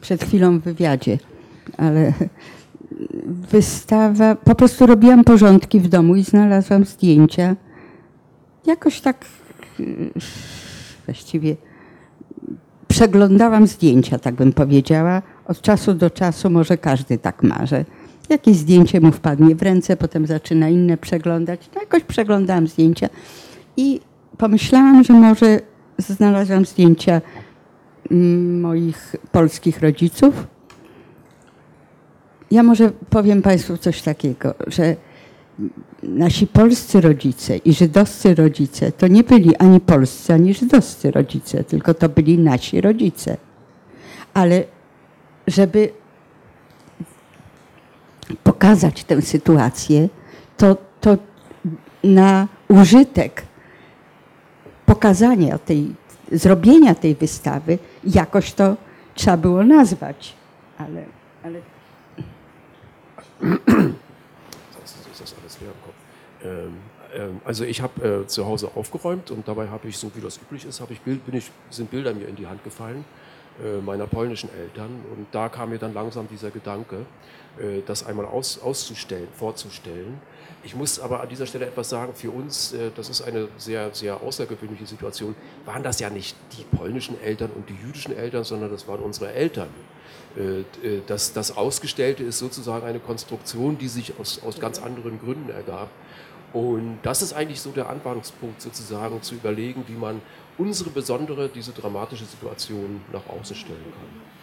[0.00, 1.18] przed chwilą w wywiadzie
[1.76, 2.12] ale
[3.26, 7.56] wystawa, po prostu robiłam porządki w domu i znalazłam zdjęcia.
[8.66, 9.24] Jakoś tak
[11.06, 11.56] właściwie
[12.88, 15.22] przeglądałam zdjęcia, tak bym powiedziała.
[15.46, 17.84] Od czasu do czasu może każdy tak ma, że
[18.28, 21.70] jakieś zdjęcie mu wpadnie w ręce, potem zaczyna inne przeglądać.
[21.74, 23.08] No jakoś przeglądałam zdjęcia
[23.76, 24.00] i
[24.38, 25.60] pomyślałam, że może
[25.98, 27.20] znalazłam zdjęcia
[28.10, 30.46] mm, moich polskich rodziców
[32.50, 34.96] ja może powiem Państwu coś takiego, że
[36.02, 41.94] nasi polscy rodzice i żydowscy rodzice to nie byli ani polscy, ani żydowscy rodzice, tylko
[41.94, 43.36] to byli nasi rodzice.
[44.34, 44.64] Ale
[45.46, 45.88] żeby
[48.44, 50.08] pokazać tę sytuację,
[50.56, 51.16] to, to
[52.04, 53.42] na użytek
[54.86, 55.94] pokazania tej,
[56.32, 58.76] zrobienia tej wystawy jakoś to
[59.14, 60.34] trzeba było nazwać.
[60.78, 61.04] Ale,
[61.44, 61.75] ale
[63.40, 65.94] ist das alles leer im Kopf.
[66.44, 66.76] Ähm,
[67.14, 70.38] ähm, also ich habe äh, zu Hause aufgeräumt und dabei habe ich, so wie das
[70.38, 73.04] üblich ist, ich Bild, ich, sind Bilder mir in die Hand gefallen
[73.64, 77.06] äh, meiner polnischen Eltern und da kam mir dann langsam dieser Gedanke,
[77.58, 80.20] äh, das einmal aus, auszustellen, vorzustellen.
[80.66, 83.94] Ich muss aber an dieser Stelle etwas sagen, für uns, äh, das ist eine sehr,
[83.94, 88.72] sehr außergewöhnliche Situation, waren das ja nicht die polnischen Eltern und die jüdischen Eltern, sondern
[88.72, 89.68] das waren unsere Eltern.
[90.36, 95.20] Äh, äh, das, das Ausgestellte ist sozusagen eine Konstruktion, die sich aus, aus ganz anderen
[95.20, 95.88] Gründen ergab.
[96.52, 100.20] Und das ist eigentlich so der Anwendungspunkt sozusagen, zu überlegen, wie man
[100.58, 104.35] unsere besondere, diese dramatische Situation nach außen stellen kann.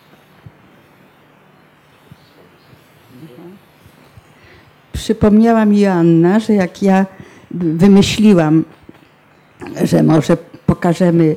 [4.94, 7.06] Przypomniała mi Joanna, że jak ja
[7.52, 8.64] wymyśliłam,
[9.84, 11.36] że może pokażemy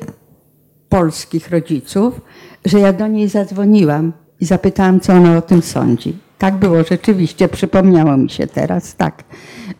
[0.89, 2.21] polskich rodziców,
[2.65, 6.17] że ja do niej zadzwoniłam i zapytałam, co ona o tym sądzi.
[6.39, 9.25] Tak było rzeczywiście, przypomniało mi się teraz, tak,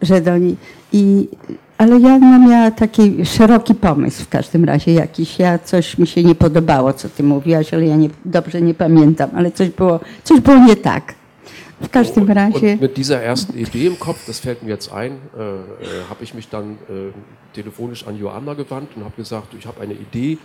[0.03, 0.57] że do niej.
[0.93, 1.29] I,
[1.79, 5.39] ale Joanna miała taki szeroki pomysł w każdym razie jakiś.
[5.39, 9.31] Ja coś mi się nie podobało, co ty mówiłaś, ale ja nie, dobrze nie pamiętam,
[9.35, 11.15] ale coś było, coś było nie tak.
[12.29, 12.73] Razie.
[12.73, 15.65] Und mit dieser ersten Idee im Kopf, das fällt mir jetzt ein, äh, äh,
[16.09, 17.13] habe ich mich dann äh,
[17.53, 20.39] telefonisch an Joanna gewandt und habe gesagt, ich habe eine Idee,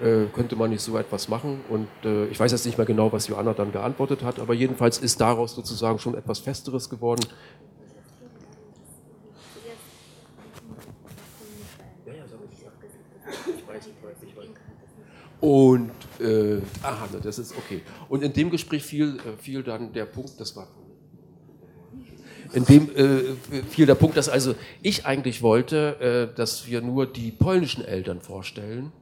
[0.00, 1.60] äh, könnte man nicht so etwas machen?
[1.68, 4.98] Und äh, ich weiß jetzt nicht mehr genau, was Joanna dann geantwortet hat, aber jedenfalls
[4.98, 7.26] ist daraus sozusagen schon etwas Festeres geworden.
[15.40, 17.82] Und, äh, aha, das ist okay.
[18.08, 20.68] Und in dem Gespräch fiel, äh, fiel dann der Punkt, das war
[22.52, 27.06] in dem äh, fiel der Punkt, dass also ich eigentlich wollte, äh, dass wir nur
[27.06, 28.92] die polnischen Eltern vorstellen.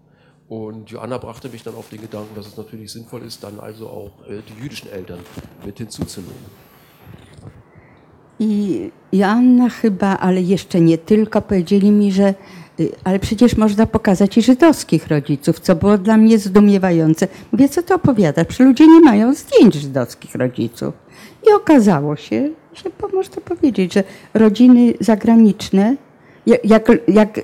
[0.48, 3.88] Und Joanna brachte mich dann auf den Gedanken, dass es natürlich sinnvoll ist, dann also
[3.88, 5.18] auch äh, die jüdischen Eltern
[5.64, 6.66] mit hinzuzunehmen.
[8.38, 12.34] I Joanna chyba, ale jeszcze nie tylko, powiedzieli mi, że
[13.04, 17.28] ale przecież można pokazać i żydowskich rodziców, co było dla mnie zdumiewające.
[17.52, 18.44] Mówię, co to opowiada?
[18.44, 20.94] Przecież ludzie nie mają zdjęć żydowskich rodziców.
[21.48, 25.96] I okazało się, że można powiedzieć, że rodziny zagraniczne,
[26.64, 27.40] jak, jak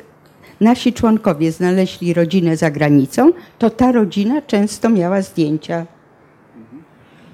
[0.61, 5.87] nasi członkowie znaleźli rodzinę za granicą, to ta rodzina często miała zdjęcia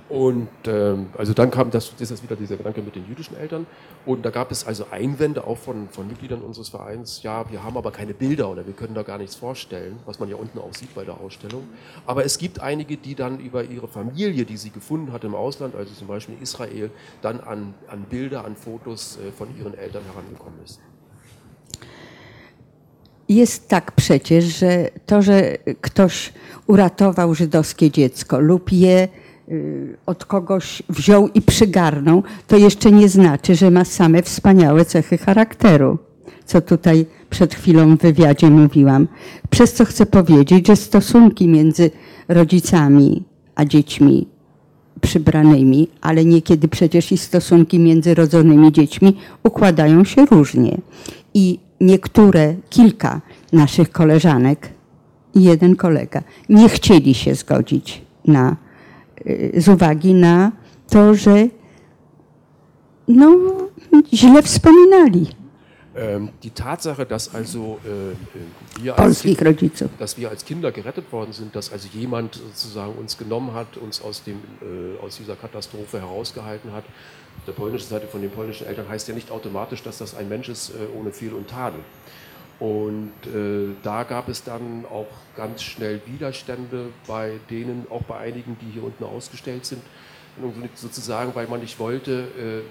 [0.08, 3.66] Und ähm, also dann kam das, das ist wieder dieser Gedanke mit den jüdischen Eltern.
[4.06, 7.76] Und da gab es also Einwände auch von, von Mitgliedern unseres Vereins, ja, wir haben
[7.76, 10.74] aber keine Bilder oder wir können da gar nichts vorstellen, was man ja unten auch
[10.74, 11.64] sieht bei der Ausstellung.
[12.06, 15.74] Aber es gibt einige, die dann über ihre Familie, die sie gefunden hat im Ausland,
[15.74, 16.90] also zum Beispiel in Israel,
[17.20, 20.80] dann an, an Bilder, an Fotos äh, von ihren Eltern herangekommen ist.
[23.28, 26.32] Jest tak przecież, że to, że ktoś
[26.66, 29.08] uratował żydowskie dziecko lub je
[30.06, 35.98] od kogoś wziął i przygarnął, to jeszcze nie znaczy, że ma same wspaniałe cechy charakteru,
[36.44, 39.08] co tutaj przed chwilą w wywiadzie mówiłam.
[39.50, 41.90] Przez co chcę powiedzieć, że stosunki między
[42.28, 44.26] rodzicami a dziećmi
[45.00, 50.78] przybranymi, ale niekiedy przecież i stosunki między rodzonymi dziećmi układają się różnie.
[51.34, 53.20] I niektóre, kilka
[53.52, 54.68] naszych koleżanek
[55.34, 58.56] i jeden kolega nie chcieli się zgodzić na
[59.56, 60.52] z uwagi na
[60.90, 61.48] to, że
[63.08, 63.38] no,
[64.12, 65.26] źle wspominali.
[66.42, 71.56] Die Tatsache, dass also äh, wir, als kind, dass wir als Kinder gerettet worden sind,
[71.56, 76.72] dass also jemand sozusagen uns genommen hat, uns aus, dem, äh, aus dieser Katastrophe herausgehalten
[76.72, 76.84] hat,
[77.48, 80.48] der polnischen Seite von den polnischen Eltern, heißt ja nicht automatisch, dass das ein Mensch
[80.48, 81.80] ist äh, ohne Fehl und Tadel.
[82.60, 88.56] Und äh, da gab es dann auch ganz schnell Widerstände bei denen, auch bei einigen,
[88.60, 89.82] die hier unten ausgestellt sind,
[90.74, 92.62] sozusagen, weil man nicht wollte, äh, äh,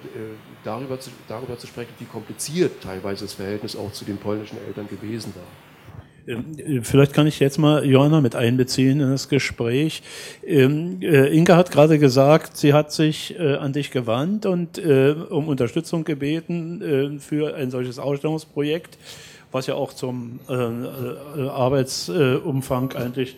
[0.63, 4.87] darüber, zu, darüber zu sprechen, wie kompliziert teilweise das Verhältnis auch zu den polnischen Eltern
[4.89, 6.33] gewesen war.
[6.35, 10.03] Ähm, äh, vielleicht kann ich jetzt mal Johanna mit einbeziehen in das Gespräch.
[10.45, 16.03] Ähm, äh, Inga hat gerade gesagt, sie hat sich an dich gewandt und um Unterstützung
[16.03, 18.97] gebeten für ein solches Ausstellungsprojekt
[19.51, 23.37] was ja auch zum äh, äh, Arbeitsumfang eigentlich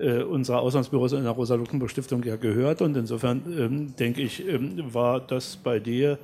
[0.00, 2.82] äh, unserer Auslandsbüros in der Rosa-Luxemburg-Stiftung ja gehört.
[2.82, 6.18] Und insofern ähm, denke ich, ähm, war das bei dir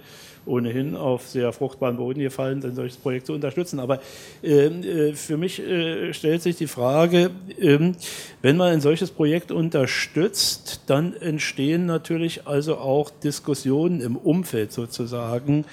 [0.46, 3.80] ohnehin auf sehr fruchtbaren Boden gefallen, ein solches Projekt zu unterstützen.
[3.80, 4.00] Aber
[4.42, 7.96] ähm, äh, für mich äh, stellt sich die Frage, ähm,
[8.42, 15.64] wenn man ein solches Projekt unterstützt, dann entstehen natürlich also auch Diskussionen im Umfeld sozusagen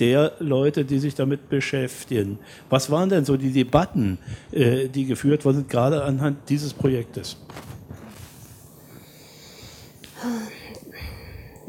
[0.00, 2.38] der Leute, die sich damit beschäftigen.
[2.70, 4.18] Was waren denn so die Debatten,
[4.52, 7.36] äh, die geführt wurden, gerade anhand dieses Projektes?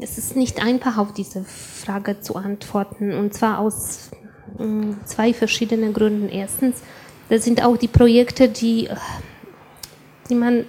[0.00, 4.10] Es ist nicht einfach, auf diese Frage zu antworten, und zwar aus
[4.58, 6.28] mm, zwei verschiedenen Gründen.
[6.28, 6.82] Erstens,
[7.28, 8.88] das sind auch die Projekte, die,
[10.30, 10.64] die man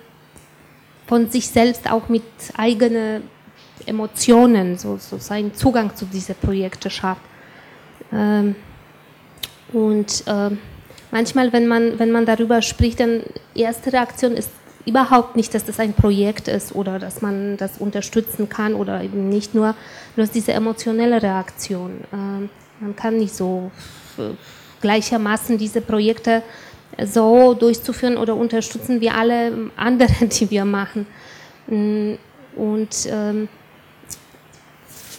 [1.06, 2.24] von sich selbst auch mit
[2.56, 3.24] eigenen
[3.86, 7.22] Emotionen, so, so seinen Zugang zu diesen Projekten schafft.
[8.12, 8.56] Ähm,
[9.74, 10.50] und äh,
[11.12, 13.24] manchmal, wenn man, wenn man darüber spricht, dann
[13.56, 14.50] erste Reaktion ist
[14.86, 19.30] überhaupt nicht, dass das ein Projekt ist oder dass man das unterstützen kann oder eben
[19.30, 19.76] nicht nur,
[20.16, 22.02] nur diese emotionelle Reaktion.
[22.12, 23.72] Ähm, man kann nicht so
[24.82, 26.42] gleichermaßen diese Projekte
[27.06, 31.06] so durchzuführen oder unterstützen wie alle anderen, die wir machen.
[31.68, 32.14] Mm,
[32.56, 33.48] und ähm,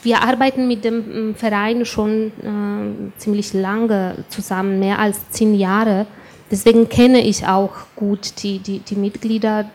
[0.03, 6.07] wir arbeiten mit dem mm, Verein schon äh, ziemlich lange zusammen, mehr als zehn Jahre.
[6.51, 9.71] Deswegen kenne ich auch gut die, die, die Mitglieder,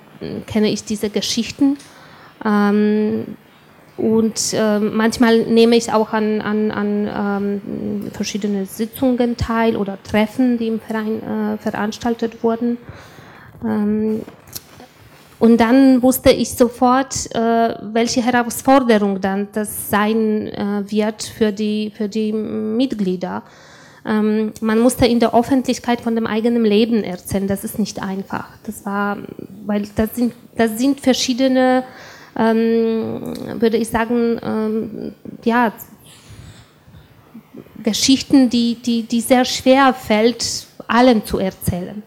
[0.46, 1.78] kenne ich diese Geschichten.
[2.44, 3.38] Ähm,
[3.98, 10.58] und äh, manchmal nehme ich auch an, an, an ähm, verschiedene Sitzungen teil oder Treffen,
[10.58, 12.78] die im Verein äh, veranstaltet wurden.
[13.64, 14.22] Ähm,
[15.46, 21.92] und dann wusste ich sofort, äh, welche Herausforderung dann das sein äh, wird für die,
[21.96, 23.44] für die Mitglieder.
[24.08, 27.48] Ähm, man musste in der Öffentlichkeit von dem eigenen Leben erzählen.
[27.48, 28.48] Das ist nicht einfach.
[28.66, 29.20] Das war,
[29.68, 31.84] weil das sind, das sind verschiedene,
[32.36, 35.74] ähm, würde ich sagen, ähm, ja,
[37.84, 42.02] Geschichten, die, die, die sehr schwer fällt, allen zu erzählen.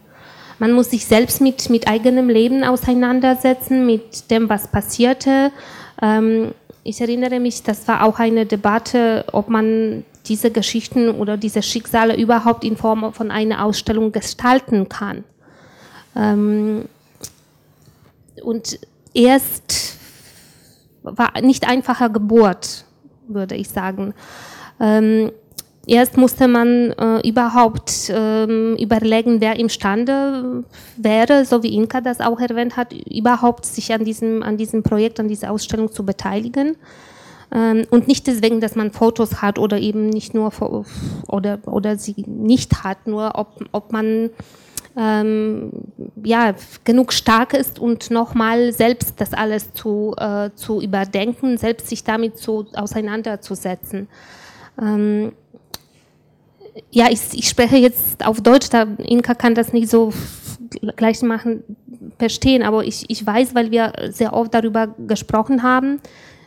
[0.59, 5.53] Man muss sich selbst mit, mit eigenem Leben auseinandersetzen, mit dem, was passierte.
[6.03, 11.62] Ähm, ich erinnere mich, das war auch eine Debatte, ob man diese Geschichten oder diese
[11.62, 15.25] Schicksale überhaupt in Form von einer Ausstellung gestalten kann.
[16.16, 16.87] Ähm,
[18.42, 18.79] und
[19.14, 19.97] erst
[21.03, 22.85] war nicht einfacher Geburt,
[23.27, 24.14] würde ich sagen.
[24.81, 25.33] Ähm,
[25.88, 30.64] erst musste man äh, überhaupt ähm, überlegen, wer imstande
[30.96, 35.18] wäre, so wie Inka das auch erwähnt hat, überhaupt sich an diesem, an diesem Projekt,
[35.18, 36.77] an dieser Ausstellung zu beteiligen.
[37.51, 40.53] Ähm, und nicht deswegen, dass man Fotos hat oder eben nicht nur
[41.27, 44.31] oder, oder sie nicht hat, nur ob, ob man
[44.96, 45.70] ähm,
[46.22, 52.05] ja, genug stark ist und nochmal selbst das alles zu, äh, zu überdenken, selbst sich
[52.05, 54.09] damit zu, auseinanderzusetzen.
[54.81, 55.33] Ähm,
[56.91, 60.12] ja, ich, ich spreche jetzt auf Deutsch, da Inka kann das nicht so
[60.97, 61.62] gleich machen,
[62.19, 66.01] verstehen, aber ich, ich weiß, weil wir sehr oft darüber gesprochen haben,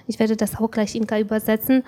[0.07, 1.83] ich werde das auch gleich Inka übersetzen,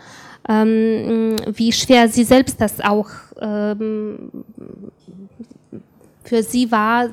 [0.48, 4.32] ähm, wie schwer sie selbst das auch ähm,
[6.24, 7.10] für sie war,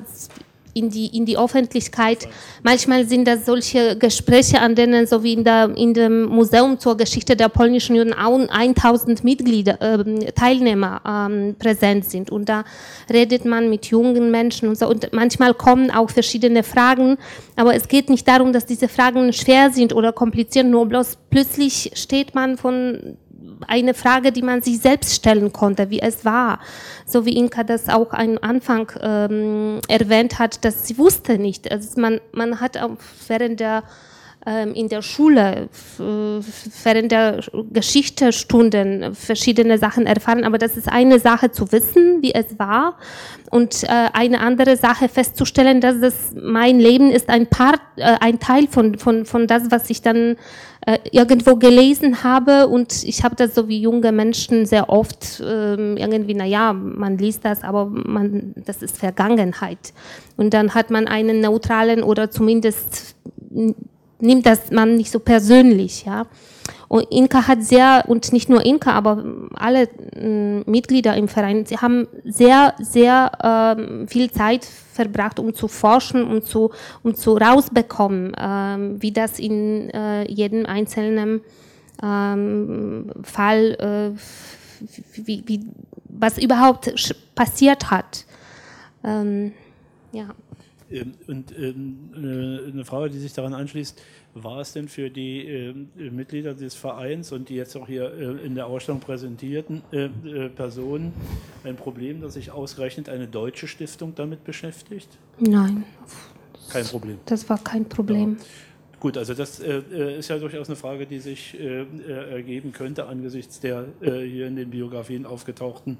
[0.73, 2.27] in die, in die Öffentlichkeit.
[2.63, 6.97] Manchmal sind das solche Gespräche, an denen so wie in, der, in dem Museum zur
[6.97, 12.29] Geschichte der polnischen Juden auch 1000 Mitglieder, äh, Teilnehmer ähm, präsent sind.
[12.29, 12.63] Und da
[13.11, 14.87] redet man mit jungen Menschen und so.
[14.87, 17.17] Und manchmal kommen auch verschiedene Fragen,
[17.55, 21.91] aber es geht nicht darum, dass diese Fragen schwer sind oder kompliziert, nur bloß plötzlich
[21.95, 23.17] steht man von
[23.67, 26.59] eine Frage, die man sich selbst stellen konnte, wie es war.
[27.05, 31.71] So wie Inka das auch am Anfang ähm, erwähnt hat, dass sie wusste nicht.
[31.71, 32.97] Also man, man hat auch
[33.27, 33.83] während der
[34.45, 41.51] ähm, in der Schule, während der Geschichtestunden verschiedene Sachen erfahren, aber das ist eine Sache
[41.51, 42.97] zu wissen, wie es war
[43.51, 48.39] und äh, eine andere Sache festzustellen, dass das mein Leben ist ein Part, äh, ein
[48.39, 50.37] Teil von, von, von das, was ich dann
[50.85, 55.95] äh, irgendwo gelesen habe und ich habe das so wie junge Menschen sehr oft ähm,
[55.97, 59.93] irgendwie, na ja, man liest das, aber man, das ist Vergangenheit.
[60.37, 63.15] Und dann hat man einen neutralen oder zumindest
[64.19, 66.25] nimmt das man nicht so persönlich, ja.
[66.87, 71.77] Und Inka hat sehr, und nicht nur Inka, aber alle äh, Mitglieder im Verein, sie
[71.77, 76.71] haben sehr, sehr äh, viel Zeit verbracht, um zu forschen, um zu,
[77.03, 81.41] um zu rausbekommen, äh, wie das in äh, jedem einzelnen
[82.03, 85.65] ähm, Fall, äh, wie, wie,
[86.09, 86.93] was überhaupt
[87.35, 88.25] passiert hat.
[89.03, 89.53] Ähm,
[90.11, 90.29] ja.
[90.91, 94.01] Ähm, und ähm, eine Frage, die sich daran anschließt,
[94.33, 98.45] war es denn für die ähm, Mitglieder des Vereins und die jetzt auch hier äh,
[98.45, 101.13] in der Ausstellung präsentierten äh, äh, Personen
[101.63, 105.09] ein Problem, dass sich ausgerechnet eine deutsche Stiftung damit beschäftigt?
[105.39, 105.83] Nein.
[106.69, 107.17] Kein Problem.
[107.25, 108.37] Das war kein Problem.
[108.39, 108.45] Ja.
[109.01, 113.59] Gut, also das äh, ist ja durchaus eine Frage, die sich äh, ergeben könnte angesichts
[113.59, 115.97] der äh, hier in den Biografien aufgetauchten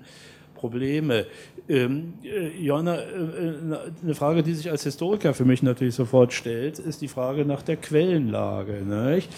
[0.61, 1.25] Probleme.
[1.67, 3.53] Ähm, äh, Johanna, äh, äh,
[4.03, 7.63] eine Frage, die sich als Historiker für mich natürlich sofort stellt, ist die Frage nach
[7.63, 8.83] der Quellenlage.
[8.85, 9.29] Nicht?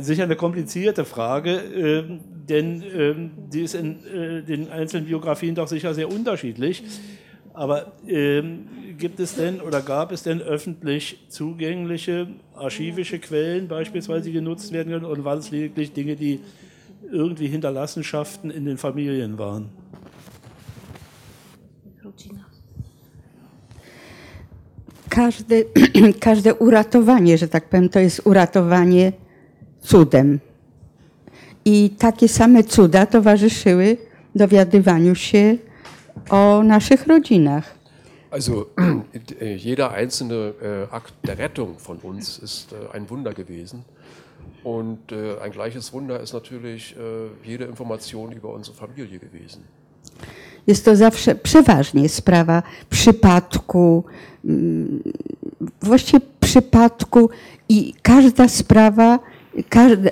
[0.00, 2.04] Sicher eine komplizierte Frage, äh,
[2.48, 3.98] denn ähm, die ist in
[4.48, 6.82] den einzelnen Biografien doch sicher sehr unterschiedlich.
[7.52, 14.32] Aber ähm, gibt es denn oder gab es denn öffentlich zugängliche archivische Quellen beispielsweise, die
[14.32, 16.40] genutzt werden können, oder waren es lediglich Dinge, die
[17.12, 19.68] irgendwie Hinterlassenschaften in den Familien waren?
[25.18, 25.64] Każde,
[26.28, 29.12] każde uratowanie, że tak powiem, to jest uratowanie
[29.80, 30.38] cudem.
[31.64, 33.96] I takie same cuda towarzyszyły
[34.34, 35.56] dowiadywaniu się
[36.30, 37.78] o naszych rodzinach.
[38.30, 38.66] Also
[39.66, 43.84] jeder einzelne äh, Akt der Rettung von uns ist äh, ein Wunder gewesen.
[44.64, 46.96] Und äh, ein gleiches Wunder ist natürlich
[47.44, 49.62] jede Information über unsere Familie gewesen.
[50.68, 54.04] Jest to zawsze przeważnie sprawa przypadku,
[54.44, 55.02] mm,
[55.82, 57.30] właściwie przypadku
[57.68, 59.18] i każda sprawa
[59.68, 60.10] każda,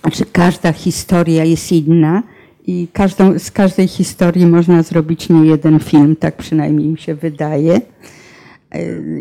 [0.00, 2.22] znaczy każda historia jest inna
[2.66, 7.80] i każdą, z każdej historii można zrobić nie jeden film, tak przynajmniej mi się wydaje.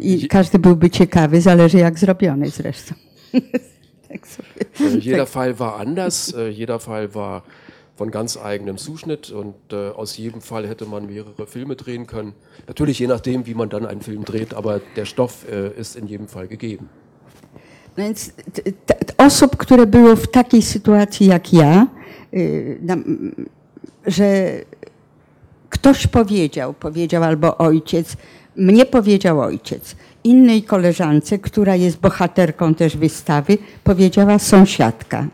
[0.02, 2.96] I każdy byłby ciekawy, zależy jak zrobiony zresztą.
[4.10, 5.00] tak sobie.
[5.02, 7.41] Jeder Fall war anders, jeder Fall war
[7.96, 12.34] von ganz eigenem Zuschnitt und äh, aus jedem Fall hätte man mehrere Filme drehen können.
[12.68, 16.08] Natürlich je nachdem, wie man dann einen Film dreht, aber der Stoff äh, ist in
[16.08, 16.89] jedem Fall gegeben.
[17.98, 18.32] Więc
[19.18, 21.88] osób, które były w takiej sytuacji jak ja,
[24.08, 24.60] że
[25.70, 28.18] ktoś powiedział, powiedział albo ojciec,
[28.56, 35.28] mnie powiedział ojciec, innej koleżance, która jest bohaterką też wystawy, powiedziała sąsiadka.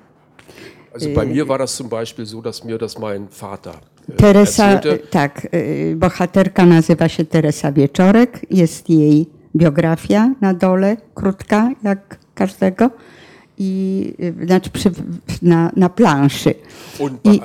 [0.93, 3.75] Also bei mir war das zum Beispiel so, dass mir das mein Vater
[4.07, 5.09] äh, Teresa, erzählte.
[5.09, 5.47] tak,
[5.95, 12.89] bohaterka nazywa się Teresa Wieczorek, jest jej biografia na dole, krótka jak każdego,
[13.57, 14.13] i
[14.45, 14.91] znaczy przy,
[15.41, 16.55] na, na planszy.
[16.99, 17.41] Und, I,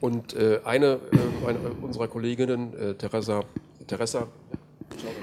[0.00, 0.34] und
[0.64, 0.98] eine,
[1.46, 3.42] eine unserer Kolleginnen, Teresa,
[3.86, 4.26] Teresa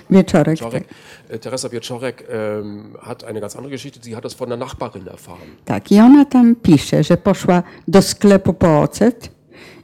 [0.10, 0.60] Wieczorek.
[0.60, 0.88] Wieczorek.
[0.88, 1.40] Tak.
[1.40, 4.00] Teresa Wieczorek ähm, hat eine ganz andere Geschichte.
[4.04, 5.48] Sie hat das von der Nachbarin erfahren.
[5.66, 9.30] Tak, i ona tam pisze, że poszła do sklepu po ocet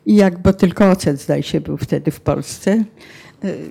[0.06, 2.84] i jak, bo tylko ocet zdaje się był wtedy w Polsce,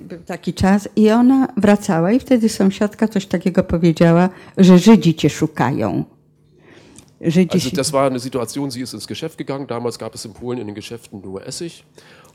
[0.01, 5.29] był taki czas i ona wracała i wtedy sąsiadka coś takiego powiedziała, że Żydzi cię
[5.29, 6.03] szukają.
[7.23, 10.59] Also das war eine Situation, sie ist ins Geschäft gegangen, damals gab es in Polen
[10.59, 11.85] in den Geschäften nur Essig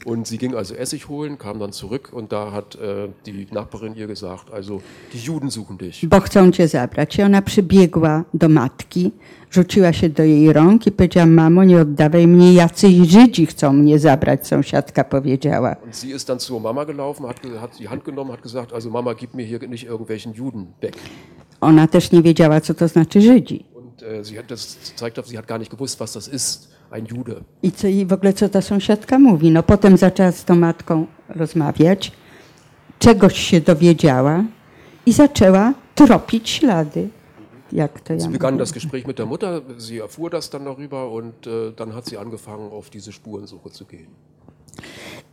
[0.05, 3.95] und sie ging also Essig holen, kam dann zurück und da hat äh, die Nachbarin
[3.95, 4.81] ihr gesagt, also
[5.13, 6.07] die Juden suchen dich.
[6.09, 7.19] Bo chcą cię zabrać.
[7.19, 9.13] I ona przybiegła do matki,
[9.51, 13.99] rzuciła się do jej rąk i powiedziała, mamo nie oddawaj mnie, jacyś Żydzi chcą mnie
[13.99, 15.77] zabrać, sąsiadka powiedziała.
[15.85, 18.91] Und sie ist dann zur Mama gelaufen, hat, hat die Hand genommen, hat gesagt, also
[18.91, 20.97] Mama gib mir hier nicht irgendwelchen Juden weg.
[21.61, 23.65] Ona też nie wiedziała, co to znaczy Żydzi.
[24.03, 27.45] Äh, sie hat das zeigt, sie hat gar nicht gewusst, was das ist, ein Jude.
[27.63, 29.51] I co i w ogóle co ta sąsiadka mówi?
[29.51, 32.13] No potem zaczęła z tą matką rozmawiać,
[32.99, 34.45] czegoś się dowiedziała
[35.07, 37.09] i zaczęła tropić ślady.
[37.73, 41.11] Jak to ja Sie begann das Gespräch mit der Mutter, sie erfuhr das dann darüber
[41.11, 44.09] und äh, dann hat sie angefangen, auf diese Spurensuche zu gehen.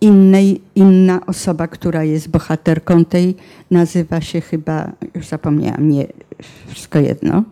[0.01, 3.36] Innej, inna osoba, która jest bohaterką tej,
[3.72, 6.07] nazywa się chyba, już zapomniałam, nie,
[6.68, 7.43] wszystko jedno,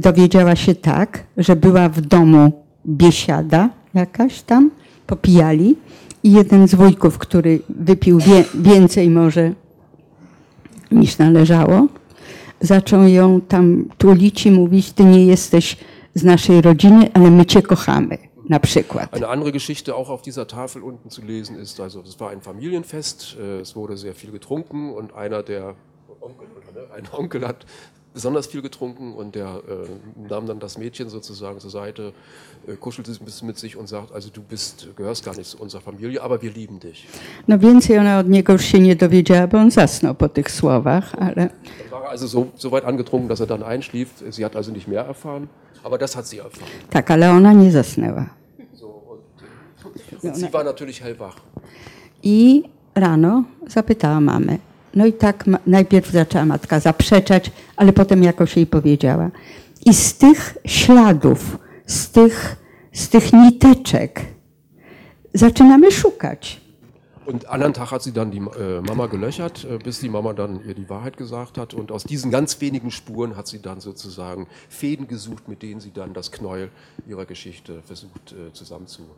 [0.00, 2.52] dowiedziała się tak, że była w domu
[2.86, 4.70] biesiada jakaś tam,
[5.06, 5.76] popijali
[6.22, 9.52] i jeden z wujków, który wypił wie, więcej może
[10.90, 11.86] niż należało,
[12.60, 15.76] zaczął ją tam tulić i mówić, ty nie jesteś
[16.14, 18.18] z naszej rodziny, ale my cię kochamy.
[18.48, 19.14] Na przykład.
[19.14, 22.40] Eine andere Geschichte auch auf dieser Tafel unten zu lesen ist, also es war ein
[22.40, 25.74] Familienfest, äh, es wurde sehr viel getrunken und einer der
[26.20, 26.46] Onkel,
[26.96, 27.66] ein Onkel hat
[28.14, 32.12] besonders viel getrunken und der äh, nahm dann das Mädchen sozusagen zur Seite,
[32.66, 35.58] äh, kuschelte ein bisschen mit sich und sagt, also du bist, gehörst gar nicht zu
[35.58, 37.06] unserer Familie, aber wir lieben dich.
[37.46, 41.14] No więcej ona od niego już się nie dowiedziała, bo on zasnął po tych słowach,
[41.18, 41.50] ale...
[41.90, 44.08] War also so, so weit angetrunken, dass er dann einschlief.
[44.30, 45.48] Sie hat also nicht mehr erfahren,
[45.84, 46.70] aber das hat sie erfahren.
[46.90, 48.26] Tak, ale ona nie zasnęła.
[48.74, 48.86] So,
[50.12, 51.36] und, und sie war natürlich hellwach.
[52.22, 52.62] I
[52.94, 54.58] rano zapytała mamę,
[54.94, 59.30] no i tak najpierw zaczęła matka zaprzeczać, ale potem jakoś jej powiedziała.
[59.86, 62.56] I z tych śladów, z tych,
[62.92, 64.20] z tych niteczek
[65.34, 66.62] zaczynamy szukać.
[67.24, 70.60] Und anderen Tag hat sie dann die äh, Mama gelöchert, äh, bis die Mama dann
[70.66, 71.72] ihr die Wahrheit gesagt hat.
[71.72, 75.92] Und aus diesen ganz wenigen Spuren hat sie dann sozusagen Fäden gesucht, mit denen sie
[75.92, 76.70] dann das Knäuel
[77.06, 79.16] ihrer Geschichte versucht äh, zusammenzuführen.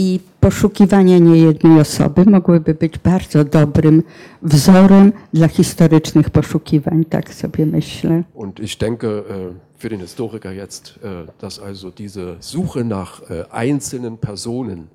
[0.00, 4.02] I poszukiwania niejednej osoby mogłyby być bardzo dobrym
[4.42, 8.22] wzorem dla historycznych poszukiwań, tak sobie myślę.
[8.34, 13.44] Und ich denke, äh, für den Historiker jetzt, äh, dass also diese Suche nach äh,
[13.50, 14.88] einzelnen Personen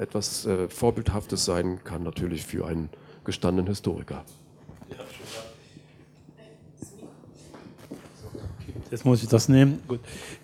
[0.00, 2.88] etwas Vorbildhaftes sein kann, natürlich für einen
[3.24, 4.24] gestandenen Historiker.
[8.90, 9.80] Jetzt muss ich das nehmen.
[9.88, 9.98] Gut.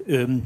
[0.08, 0.42] Ähm,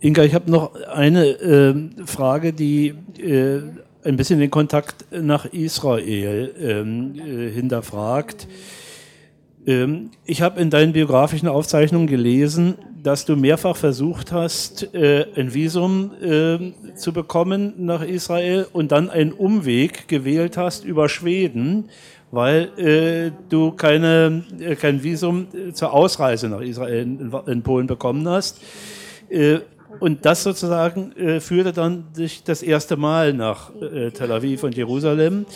[0.00, 1.74] Inga, ich habe noch eine äh,
[2.06, 3.62] Frage, die äh,
[4.04, 8.46] ein bisschen den Kontakt nach Israel ähm, äh, hinterfragt.
[9.66, 15.52] Ähm, ich habe in deinen biografischen Aufzeichnungen gelesen, dass du mehrfach versucht hast, äh, ein
[15.52, 21.88] Visum ähm, zu bekommen nach Israel und dann einen Umweg gewählt hast über Schweden,
[22.30, 28.28] weil äh, du keine, äh, kein Visum zur Ausreise nach Israel in, in Polen bekommen
[28.28, 28.60] hast.
[30.00, 34.76] Und das sozusagen äh, führte dann sich das erste Mal nach äh, Tel Aviv und
[34.76, 35.46] Jerusalem.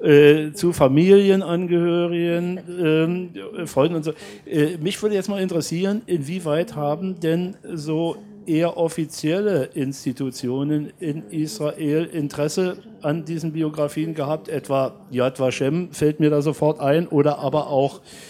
[0.00, 4.12] äh, zu Familienangehörigen, äh, Freunden und so.
[4.46, 8.16] Äh, mich würde jetzt mal interessieren, inwieweit haben denn so
[8.46, 16.30] eher offizielle Institutionen in Israel Interesse an diesen Biografien gehabt, etwa Yad Vashem fällt mir
[16.30, 18.29] da sofort ein, oder aber auch ähm,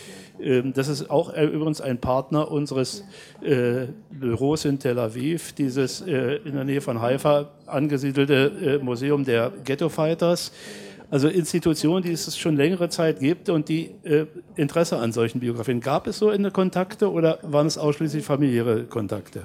[0.74, 3.04] das ist auch äh, übrigens ein Partner unseres
[3.42, 9.52] äh, Büros in Tel Aviv, dieses äh, in der Nähe von Haifa angesiedelte Museum der
[9.64, 10.52] Ghetto Fighters.
[11.10, 13.90] Also Institutionen, die es schon längere Zeit gibt und die
[14.54, 15.80] Interesse an solchen Biografien.
[15.80, 19.42] Gab es so eine Kontakte oder waren es ausschließlich familiäre Kontakte?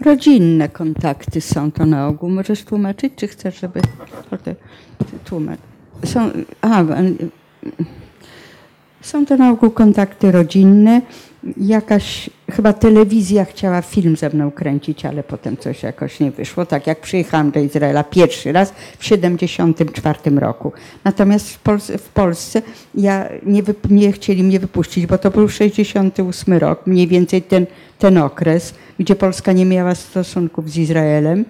[0.00, 2.30] Rodzinne kontakty są to na ogół.
[2.30, 3.80] Możesz tłumaczyć, czy chcesz, żeby
[5.24, 5.60] tłumacz?
[6.04, 6.30] Są,
[6.60, 6.84] a,
[9.00, 11.02] są to na ogół kontakty rodzinne.
[11.56, 16.66] Jakaś, chyba telewizja chciała film ze mną kręcić, ale potem coś jakoś nie wyszło.
[16.66, 20.72] Tak jak przyjechałam do Izraela pierwszy raz w 1974 roku.
[21.04, 22.62] Natomiast w Polsce, w Polsce
[22.94, 27.66] ja nie, nie chcieli mnie wypuścić, bo to był 68 rok, mniej więcej ten,
[27.98, 31.44] ten okres, gdzie Polska nie miała stosunków z Izraelem.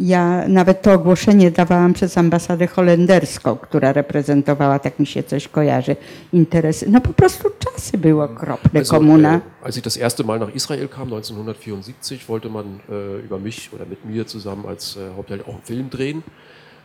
[0.00, 5.96] Ja nawet to ogłoszenie dawałam przez ambasadę holenderską, która reprezentowała, tak mi się coś kojarzy,
[6.32, 6.90] interesy.
[6.90, 9.36] No po prostu czasy były okropne, also, komuna.
[9.36, 13.70] Äh, als ich das erste Mal nach Israel kam, 1974, wollte man äh, über mich
[13.72, 16.22] oder mit mir zusammen als äh, Hauptheld auch einen Film drehen.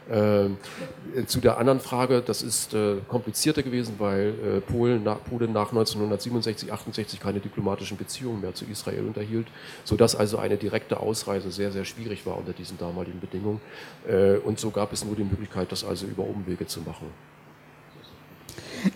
[0.10, 5.54] Äh, zu der anderen Frage, das ist äh, komplizierter gewesen, weil äh, Polen, nach, Polen
[5.54, 9.48] nach 1967, 68 keine diplomatischen Beziehungen mehr zu Israel unterhielt,
[9.84, 13.62] sodass also eine direkte Ausreise sehr, sehr schwierig war unter diesen damaligen Bedingungen.
[14.08, 17.08] Äh, und so gab es nur die Möglichkeit, das also über Umwege zu machen.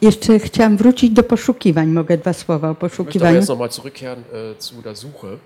[0.01, 1.87] Jeszcze chciałam wrócić do poszukiwań.
[1.87, 3.31] Mogę dwa słowa o poszukiwaniu?
[3.31, 5.37] Ich möchte jetzt nochmal zurückkehren äh, zu der Suche.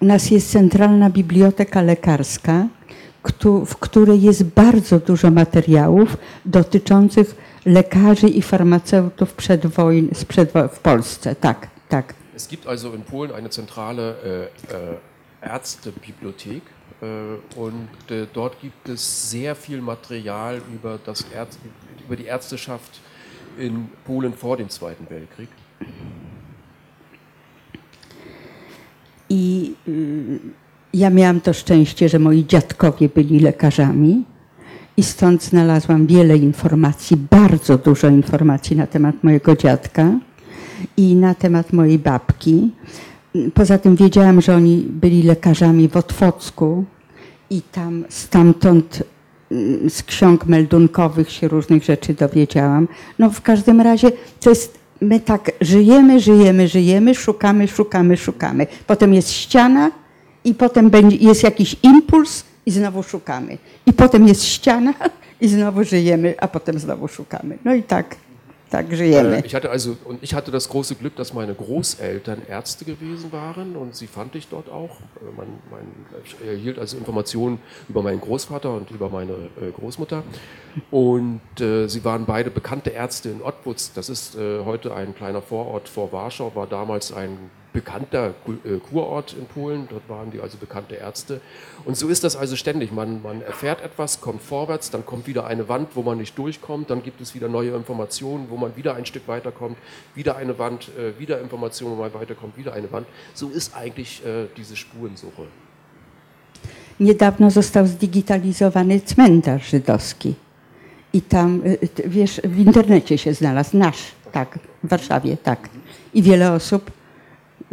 [0.00, 2.66] U nas jest centralna biblioteka lekarska,
[3.66, 7.34] w której jest bardzo dużo materiałów dotyczących
[7.66, 11.34] lekarzy i farmaceutów przed wojn, sprzed, w Polsce.
[11.34, 12.14] Tak, tak.
[12.36, 14.96] Es gibt also in Polen eine zentrale äh, äh,
[15.42, 16.62] Ärztebibliothek
[17.02, 21.58] äh, und äh, dort gibt es sehr viel Material über, das Ärz
[22.06, 23.00] über die Ärzteschaft
[23.58, 25.48] in Polen vor dem Zweiten Weltkrieg.
[29.28, 30.40] I y,
[30.94, 34.24] ja miałam to szczęście, że moi dziadkowie byli lekarzami
[34.96, 40.12] i stąd znalazłam wiele informacji, bardzo dużo informacji na temat mojego dziadka
[40.96, 42.70] i na temat mojej babki.
[43.54, 46.84] Poza tym wiedziałam, że oni byli lekarzami w Otwocku
[47.50, 49.02] i tam stamtąd
[49.50, 52.88] mm, z ksiąg meldunkowych się różnych rzeczy dowiedziałam.
[53.18, 58.66] No w każdym razie to jest, my tak żyjemy, żyjemy, żyjemy, szukamy, szukamy, szukamy.
[58.86, 59.90] Potem jest ściana,
[60.44, 63.58] i potem będzie, jest jakiś impuls i znowu szukamy.
[63.86, 64.94] I potem jest ściana
[65.40, 67.58] i znowu żyjemy, a potem znowu szukamy.
[67.64, 68.16] No i tak.
[68.72, 73.32] Äh, ich hatte also, und ich hatte das große Glück, dass meine Großeltern Ärzte gewesen
[73.32, 75.00] waren und sie fand ich dort auch.
[75.20, 75.48] Äh, mein,
[76.24, 80.22] ich erhielt also Informationen über meinen Großvater und über meine äh, Großmutter.
[80.90, 83.92] Und äh, sie waren beide bekannte Ärzte in Ottwutz.
[83.92, 89.32] Das ist äh, heute ein kleiner Vorort vor Warschau, war damals ein bekannter äh, Kurort
[89.32, 91.40] in Polen, dort waren die also bekannte Ärzte.
[91.84, 92.92] Und so ist das also ständig.
[92.92, 96.90] Man, man erfährt etwas, kommt vorwärts, dann kommt wieder eine Wand, wo man nicht durchkommt,
[96.90, 99.76] dann gibt es wieder neue Informationen, wo man wieder ein Stück weiterkommt,
[100.14, 103.06] wieder eine Wand, äh, wieder Informationen, wo man weiterkommt, wieder eine Wand.
[103.34, 105.46] So ist eigentlich äh, diese Spurensuche.
[107.00, 110.34] Niedawno został zdigitalizowany cmentarz żydowski.
[111.12, 111.62] I tam,
[112.06, 114.02] wiesz, w internecie się znalazł, nasz,
[114.32, 115.68] tak, w Warszawie, tak.
[116.14, 116.90] I wiele osób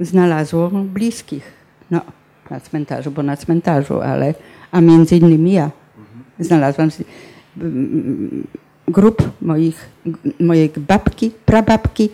[0.01, 1.43] znalazło bliskich.
[1.91, 2.01] No,
[2.49, 4.33] na cmentarzu, bo na cmentarzu, ale,
[4.71, 5.71] a między innymi ja
[6.39, 6.89] znalazłam
[8.87, 9.89] grup moich,
[10.39, 12.09] mojej babki, prababki,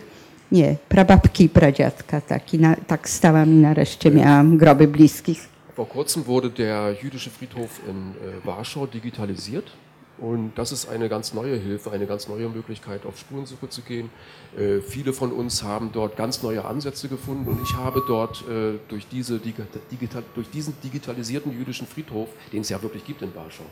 [0.52, 5.48] nie, prababki i pradziadka, tak, i na, tak stałam i nareszcie miałam groby bliskich.
[5.76, 9.70] Vor kurzem wurde der jüdische Friedhof in äh, Warschau digitalisiert.
[10.18, 14.08] Und das ist eine ganz neue Hilfe, eine ganz neue Möglichkeit, auf Spurensuche zu gehen.
[14.56, 18.78] Äh, viele von uns haben dort ganz neue Ansätze gefunden und ich habe dort äh,
[18.88, 23.64] durch, diese, digital, durch diesen digitalisierten jüdischen Friedhof, den es ja wirklich gibt in Warschau,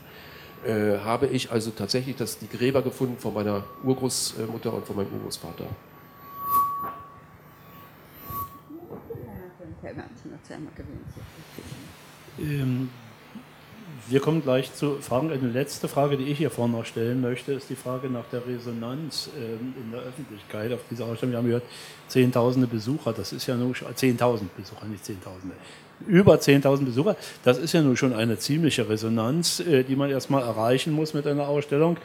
[0.65, 5.13] äh, habe ich also tatsächlich das, die Gräber gefunden von meiner Urgroßmutter und von meinem
[5.13, 5.65] Urgroßvater.
[12.39, 12.89] Ähm,
[14.07, 15.31] Wir kommen gleich zu Fragen.
[15.31, 18.45] Eine letzte Frage, die ich hier vorne noch stellen möchte, ist die Frage nach der
[18.45, 21.31] Resonanz ähm, in der Öffentlichkeit auf dieser Ausstellung.
[21.31, 21.63] Wir haben gehört,
[22.07, 25.55] Zehntausende Besucher, das ist ja nur 10.000 Besucher, nicht Zehntausende.
[26.05, 27.15] über 10.000 Besucher.
[27.43, 31.25] Das ist ja nun schon eine ziemliche Resonanz, äh, die man erstmal erreichen muss mit
[31.25, 31.97] einer Ausstellung.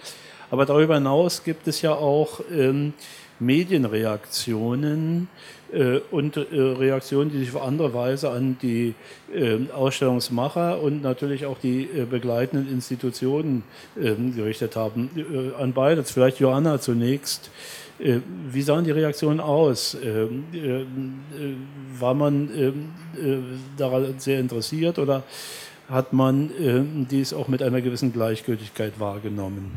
[0.50, 2.94] Aber darüber hinaus gibt es ja auch ähm,
[3.40, 5.28] Medienreaktionen
[5.72, 8.94] äh, und äh, Reaktionen, die sich auf andere Weise an die
[9.32, 13.62] äh, Ausstellungsmacher und natürlich auch die äh, begleitenden Institutionen
[14.00, 15.10] ähm, gerichtet haben.
[15.16, 16.10] Äh, an beides.
[16.10, 17.50] Vielleicht Johanna zunächst.
[17.98, 19.96] Äh, wie sahen die Reaktionen aus?
[20.02, 20.44] Ähm,
[21.98, 22.88] war man ähm,
[23.76, 25.22] daran sehr interessiert oder
[25.88, 29.76] hat man dies auch mit einer gewissen Gleichgültigkeit wahrgenommen?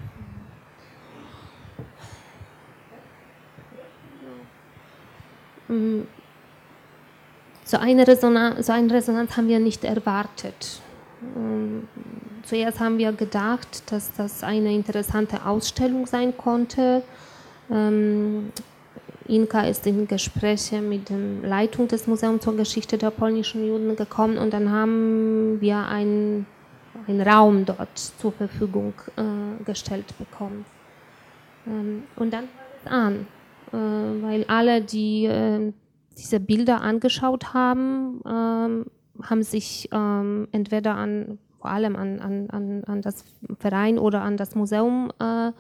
[7.66, 10.82] So eine, Resonanz, so eine Resonanz haben wir nicht erwartet.
[11.36, 11.80] Mm,
[12.44, 17.04] zuerst haben wir gedacht, dass das eine interessante Ausstellung sein konnte.
[17.72, 18.52] Ähm,
[19.28, 24.38] Inka ist in Gespräche mit der Leitung des Museums zur Geschichte der polnischen Juden gekommen
[24.38, 26.46] und dann haben wir einen,
[27.08, 30.66] einen Raum dort zur Verfügung äh, gestellt bekommen.
[31.66, 33.28] Ähm, und dann fing es an.
[33.74, 35.74] Äh, weil alle, die äh,
[36.18, 38.86] diese Bilder angeschaut haben, ähm,
[39.22, 43.26] haben sich ähm, entweder an, vor allem an, an, an, das
[43.60, 45.52] Verein oder an das Museum äh,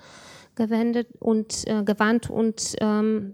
[0.55, 3.33] gewendet und gewandt und ähm,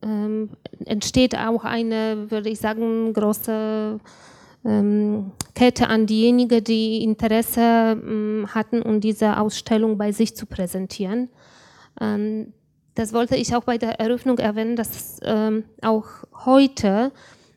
[0.00, 0.48] ähm,
[0.86, 4.00] entsteht auch eine, würde ich sagen, große
[4.64, 11.28] ähm, Kette an diejenigen, die Interesse ähm, hatten, um diese Ausstellung bei sich zu präsentieren.
[12.98, 16.04] Ähm, das wollte ich auch bei der Eröffnung erwähnen, dass ähm, auch
[16.44, 17.12] heute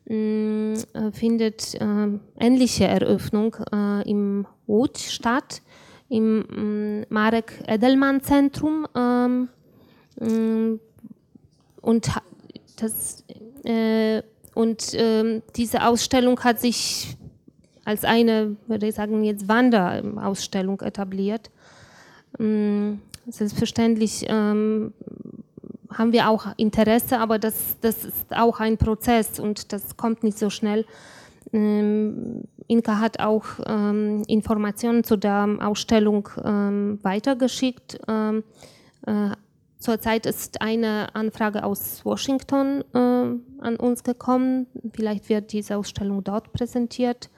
[0.06, 2.08] mh, äh, findet äh,
[2.40, 5.62] ähnliche Eröffnung äh, im Łódź statt,
[6.10, 8.88] im mh, Marek Edelmann Zentrum.
[8.96, 9.50] Ähm,
[11.82, 12.12] und
[12.80, 13.24] das,
[13.64, 14.22] äh,
[14.54, 17.18] und äh, diese Ausstellung hat sich
[17.84, 21.50] als eine, würde ich sagen, jetzt Wanderausstellung etabliert.
[23.28, 24.94] Selbstverständlich ähm,
[25.94, 30.38] haben wir auch Interesse, aber das, das ist auch ein Prozess und das kommt nicht
[30.38, 30.86] so schnell.
[31.54, 38.00] Ähm, Inka hat auch ähm, Informationen zu der Ausstellung ähm, weitergeschickt.
[38.08, 38.44] Ähm,
[39.06, 39.32] äh,
[39.78, 44.68] zurzeit ist eine Anfrage aus Washington äh, an uns gekommen.
[44.94, 47.30] Vielleicht wird diese Ausstellung dort präsentiert.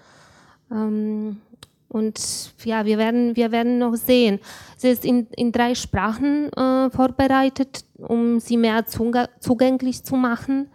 [1.94, 2.20] Und
[2.66, 4.40] ja, wir werden, wir werden noch sehen.
[4.78, 10.70] Sie ist in, in drei Sprachen äh, vorbereitet, um sie mehr zugänglich zu machen.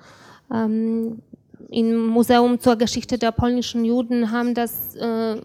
[0.54, 1.20] Ähm,
[1.70, 5.40] Im Museum zur Geschichte der polnischen Juden haben das äh,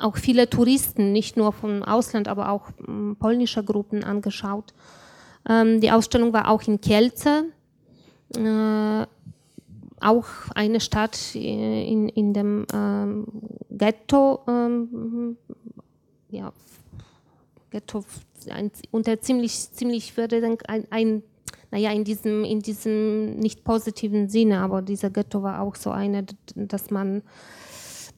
[0.00, 4.74] auch viele Touristen, nicht nur vom Ausland, aber auch äh, polnische Gruppen angeschaut.
[5.48, 7.44] Ähm, die Ausstellung war auch in Kielce.
[10.02, 13.26] Auch eine Stadt in, in dem ähm,
[13.70, 15.36] Ghetto, ähm,
[16.28, 16.52] ja,
[17.70, 18.04] Ghetto
[18.50, 21.22] ein, unter ziemlich, ziemlich würde ein, ein,
[21.70, 26.26] naja, in diesem, in diesem nicht positiven Sinne, aber dieser Ghetto war auch so eine,
[26.54, 27.22] dass man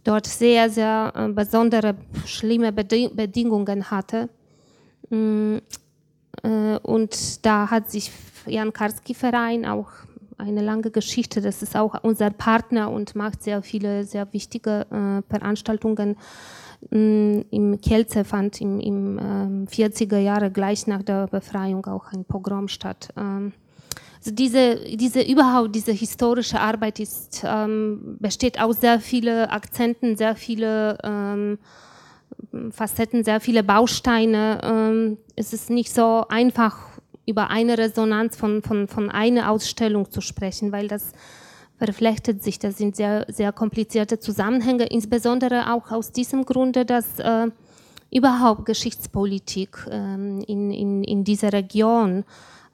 [0.03, 4.29] dort sehr, sehr äh, besondere, schlimme Bedingungen hatte.
[5.11, 5.59] Mm,
[6.43, 8.11] äh, und da hat sich
[8.47, 9.91] Jan Karski Verein auch
[10.39, 11.41] eine lange Geschichte.
[11.41, 16.17] Das ist auch unser Partner und macht sehr viele, sehr wichtige äh, Veranstaltungen.
[16.91, 22.25] Mm, Im Kielce fand im, im ähm, 40er Jahre gleich nach der Befreiung auch ein
[22.25, 23.09] Pogrom statt.
[23.17, 23.53] Ähm,
[24.19, 30.35] also diese, diese überhaupt diese historische Arbeit ist, ähm, besteht aus sehr vielen Akzenten, sehr
[30.35, 31.59] viele ähm,
[32.71, 34.61] Facetten, sehr viele Bausteine.
[34.63, 36.94] Ähm, es ist nicht so einfach
[37.27, 41.13] über eine Resonanz von, von, von einer Ausstellung zu sprechen, weil das
[41.77, 42.59] verflechtet sich.
[42.59, 47.49] Das sind sehr, sehr komplizierte Zusammenhänge, insbesondere auch aus diesem Grunde, dass äh,
[48.11, 52.25] überhaupt Geschichtspolitik ähm, in, in, in dieser Region,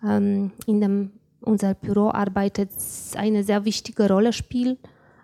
[0.05, 2.71] ähm, in dem unser Büro arbeitet,
[3.17, 4.79] eine sehr wichtige Rolle spielt.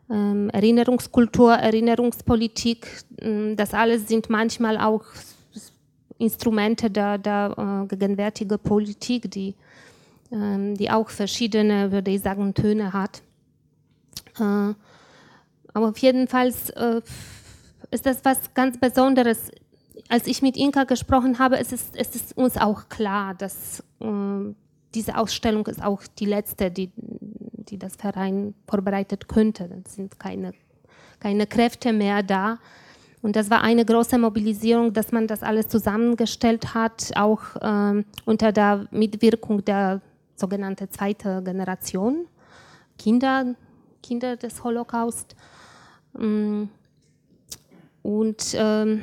[0.08, 2.86] Ähm, Erinnerungskultur, Erinnerungspolitik,
[3.20, 5.04] ähm, das alles sind manchmal auch
[6.18, 9.54] Instrumente der, der äh, gegenwärtigen Politik, die,
[10.32, 13.22] ähm, die auch verschiedene, würde ich sagen, Töne hat.
[14.38, 14.74] Äh,
[15.74, 17.02] aber auf jeden Fall äh,
[17.90, 19.50] ist das was ganz Besonderes.
[20.08, 24.54] Als ich mit Inka gesprochen habe, es ist, es ist uns auch klar, dass äh,
[24.94, 29.68] diese Ausstellung ist auch die letzte, die, die das Verein vorbereitet könnte.
[29.84, 30.52] Es sind keine,
[31.20, 32.58] keine Kräfte mehr da.
[33.22, 38.52] Und das war eine große Mobilisierung, dass man das alles zusammengestellt hat, auch ähm, unter
[38.52, 40.00] der Mitwirkung der
[40.36, 42.26] sogenannten zweiten Generation,
[42.98, 43.54] Kinder,
[44.02, 45.34] Kinder des Holocaust.
[46.12, 46.64] Mm.
[48.02, 49.02] Und ähm,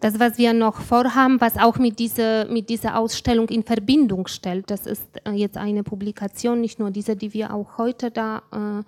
[0.00, 4.70] das, was wir noch vorhaben, was auch mit dieser, mit dieser Ausstellung in Verbindung stellt,
[4.70, 8.84] das ist äh, jetzt eine Publikation, nicht nur diese, die wir auch heute da äh,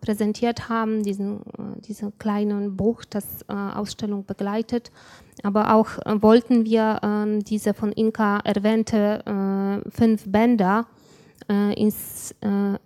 [0.00, 4.92] präsentiert haben, diesen, äh, diesen kleinen Buch, das äh, Ausstellung begleitet.
[5.42, 10.86] Aber auch äh, wollten wir äh, diese von Inka erwähnte äh, fünf Bänder
[11.76, 12.34] ins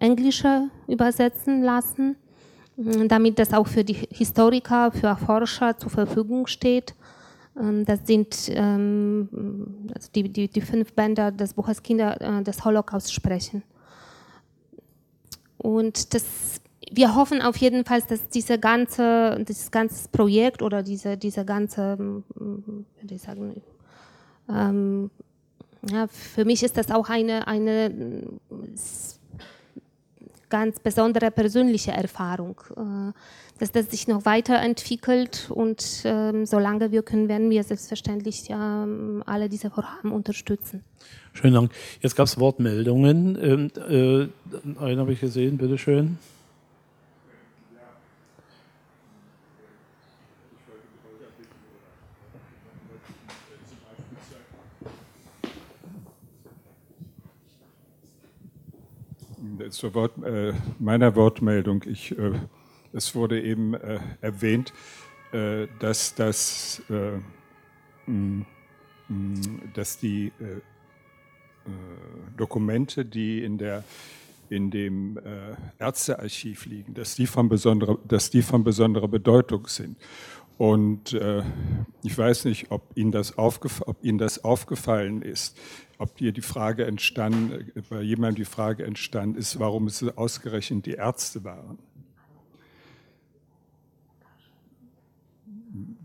[0.01, 2.17] Englische übersetzen lassen
[2.79, 6.95] Mhm, damit das auch für die Historiker, für Forscher zur Verfügung steht.
[7.59, 9.29] Ähm, das sind ähm,
[9.93, 13.65] also die, die, die fünf Bänder des Buches Kinder des Holocaust sprechen.
[15.59, 16.25] Und das,
[16.91, 21.99] wir hoffen auf jeden Fall, dass diese ganze, dieses ganze Projekt oder diese, diese ganze,
[21.99, 23.61] würde ich sagen,
[24.49, 25.11] ähm,
[25.91, 28.23] ja, für mich ist das auch eine, eine
[30.49, 33.13] ganz besondere persönliche Erfahrung, äh,
[33.59, 39.49] dass das sich noch weiterentwickelt und ähm, solange wir können, werden wir selbstverständlich ähm, alle
[39.49, 40.85] diese Vorhaben unterstützen.
[41.41, 41.71] Schönen Dank.
[42.01, 43.39] Jetzt gab es Wortmeldungen.
[43.41, 46.19] Ähm, äh, einen habe ich gesehen, bitteschön.
[59.71, 61.85] zur Wort, äh, meiner Wortmeldung.
[61.87, 62.33] Ich, äh,
[62.93, 64.73] es wurde eben äh, erwähnt,
[65.31, 67.21] äh, dass, das, mh,
[68.09, 69.41] äh, mh,
[69.75, 70.63] dass die äh,
[72.37, 73.85] Dokumente, die in, der,
[74.49, 75.19] in dem
[75.79, 79.97] Ärztearchiv liegen, dass die, von besonderer, dass die von besonderer Bedeutung sind.
[80.57, 81.43] Und äh,
[82.03, 85.57] ich weiß nicht, ob Ihnen, das ob Ihnen das aufgefallen ist
[85.99, 90.93] ob dir die Frage entstanden, bei jemandem die Frage entstanden ist, warum es ausgerechnet die
[90.93, 91.79] Ärzte waren.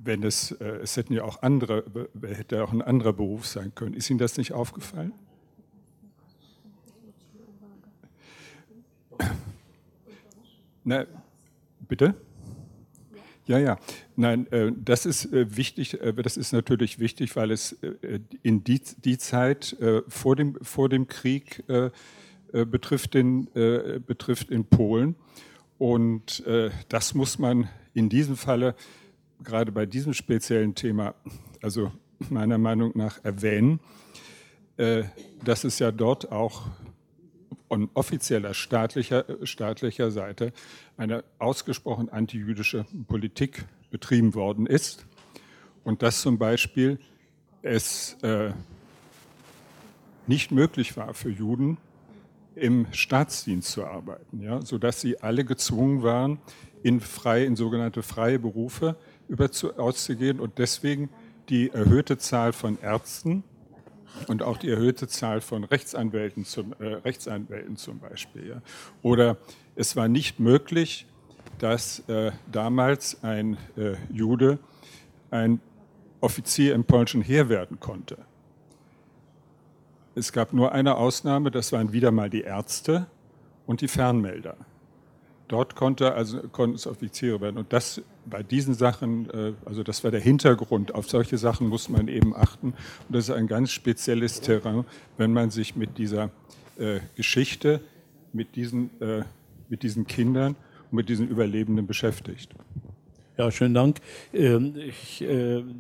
[0.03, 1.86] Wenn es, äh, es hätten ja auch andere,
[2.22, 3.93] hätte auch ein anderer Beruf sein können.
[3.93, 5.14] Ist Ihnen das nicht aufgefallen?
[10.84, 11.05] Na,
[11.88, 12.16] bitte?
[13.45, 13.78] Ja, ja.
[14.16, 15.99] Nein, äh, das ist äh, wichtig.
[16.01, 17.78] Äh, das ist natürlich wichtig, weil es
[18.41, 19.76] in die, die Zeit
[20.07, 21.64] vor dem, vor dem Krieg
[22.51, 23.47] betrifft in,
[24.05, 25.16] betrifft in Polen.
[25.78, 26.43] Und
[26.89, 28.76] das muss man in diesem Falle,
[29.43, 31.16] gerade bei diesem speziellen Thema,
[31.61, 31.91] also
[32.30, 33.80] meiner Meinung nach erwähnen,
[35.43, 36.68] dass es ja dort auch
[37.74, 40.53] von offizieller staatlicher, staatlicher Seite
[40.95, 45.07] eine ausgesprochen antijüdische Politik betrieben worden ist.
[45.84, 46.99] Und dass zum Beispiel
[47.63, 48.51] es äh,
[50.28, 51.80] nicht möglich war für Juden,
[52.53, 56.38] im Staatsdienst zu arbeiten, ja, sodass sie alle gezwungen waren,
[56.84, 58.97] in, frei, in sogenannte freie Berufe
[59.28, 61.09] über zu, auszugehen und deswegen
[61.49, 63.43] die erhöhte Zahl von Ärzten
[64.28, 68.47] und auch die erhöhte Zahl von Rechtsanwälten zum, äh, Rechtsanwälten zum Beispiel.
[68.47, 68.61] Ja.
[69.01, 69.38] Oder
[69.76, 71.05] es war nicht möglich,
[71.59, 74.59] dass äh, damals ein äh, Jude
[75.32, 75.59] ein
[76.22, 78.18] Offizier im polnischen Heer werden konnte.
[80.16, 83.07] Es gab nur eine Ausnahme, das waren wieder mal die Ärzte
[83.66, 84.55] und die Fernmelder.
[85.48, 87.58] Dort konnte also, konnten es Offiziere werden.
[87.58, 90.96] Und das bei diesen Sachen, äh, also das war der Hintergrund.
[90.96, 92.68] Auf solche Sachen muss man eben achten.
[92.68, 94.86] Und das ist ein ganz spezielles Terrain,
[95.18, 96.32] wenn man sich mit dieser
[96.78, 97.82] äh, Geschichte,
[98.32, 99.24] mit diesen, äh,
[99.70, 100.56] mit diesen Kindern
[100.89, 102.52] und mit diesen Überlebenden beschäftigt.
[103.38, 103.98] Ja, schönen Dank.
[104.32, 105.26] Ähm, ich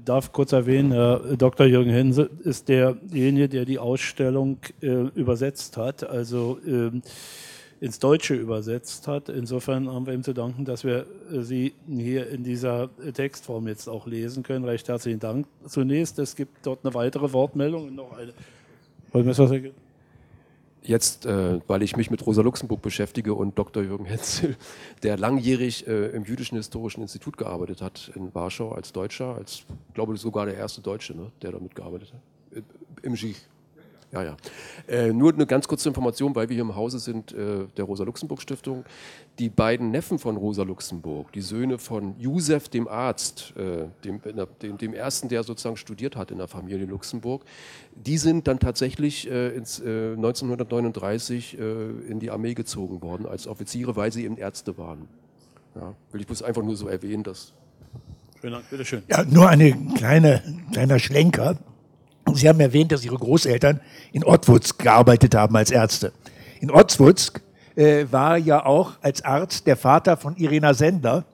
[0.05, 1.67] darf kurz erwähnen, Herr Dr.
[1.67, 6.03] Jürgen Hense ist derjenige, der die Ausstellung übersetzt hat.
[6.03, 7.03] Also ähm,
[7.83, 9.27] ins Deutsche übersetzt hat.
[9.27, 13.89] Insofern haben wir ihm zu danken, dass wir äh, sie hier in dieser Textform jetzt
[13.89, 14.63] auch lesen können.
[14.63, 15.47] Recht herzlichen Dank.
[15.67, 18.31] Zunächst, es gibt dort eine weitere Wortmeldung und noch eine.
[20.81, 23.83] Jetzt, äh, weil ich mich mit Rosa Luxemburg beschäftige und Dr.
[23.83, 24.55] Jürgen Hetzel,
[25.03, 29.63] der langjährig äh, im Jüdischen Historischen Institut gearbeitet hat in Warschau als Deutscher, als,
[29.93, 32.57] glaube ich, sogar der erste Deutsche, ne, der da mitgearbeitet hat.
[32.57, 32.61] Äh,
[33.05, 33.41] Im Schich.
[34.13, 34.37] Ja, ja.
[34.87, 38.85] Äh, nur eine ganz kurze Information, weil wir hier im Hause sind äh, der Rosa-Luxemburg-Stiftung.
[39.39, 44.21] Die beiden Neffen von Rosa Luxemburg, die Söhne von Josef, dem Arzt, äh, dem,
[44.61, 47.43] dem, dem, ersten, der sozusagen studiert hat in der Familie Luxemburg,
[47.95, 53.47] die sind dann tatsächlich äh, ins, 1939 äh, äh, in die Armee gezogen worden als
[53.47, 55.07] Offiziere, weil sie eben Ärzte waren.
[55.73, 57.53] Ja, will ich bloß einfach nur so erwähnen, dass.
[58.39, 59.01] Vielen Dank, bitteschön.
[59.07, 61.57] Ja, nur eine kleine, kleiner Schlenker.
[62.33, 66.13] Sie haben erwähnt, dass Ihre Großeltern in Ottwutsk gearbeitet haben als Ärzte.
[66.59, 67.41] In Ottwutsk
[67.75, 71.25] äh, war ja auch als Arzt der Vater von Irena Sender.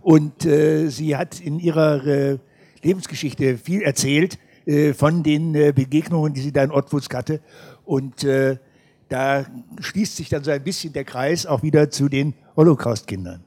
[0.00, 2.38] Und äh, sie hat in ihrer äh,
[2.82, 7.40] Lebensgeschichte viel erzählt äh, von den äh, Begegnungen, die sie da in Ottwutsk hatte.
[7.84, 8.58] Und äh,
[9.08, 9.44] da
[9.80, 13.42] schließt sich dann so ein bisschen der Kreis auch wieder zu den Holocaust-Kindern.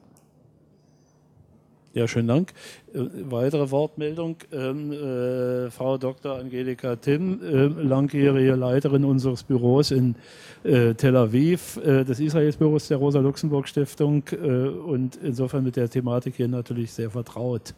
[1.94, 2.54] Ja, schönen Dank.
[2.94, 4.38] Äh, weitere Wortmeldung.
[4.54, 6.38] Ähm, äh, Frau Dr.
[6.38, 10.16] Angelika Timm, äh, langjährige Leiterin unseres Büros in
[10.64, 16.48] äh, Tel Aviv, äh, des Israelsbüros der Rosa-Luxemburg-Stiftung äh, und insofern mit der Thematik hier
[16.48, 17.74] natürlich sehr vertraut.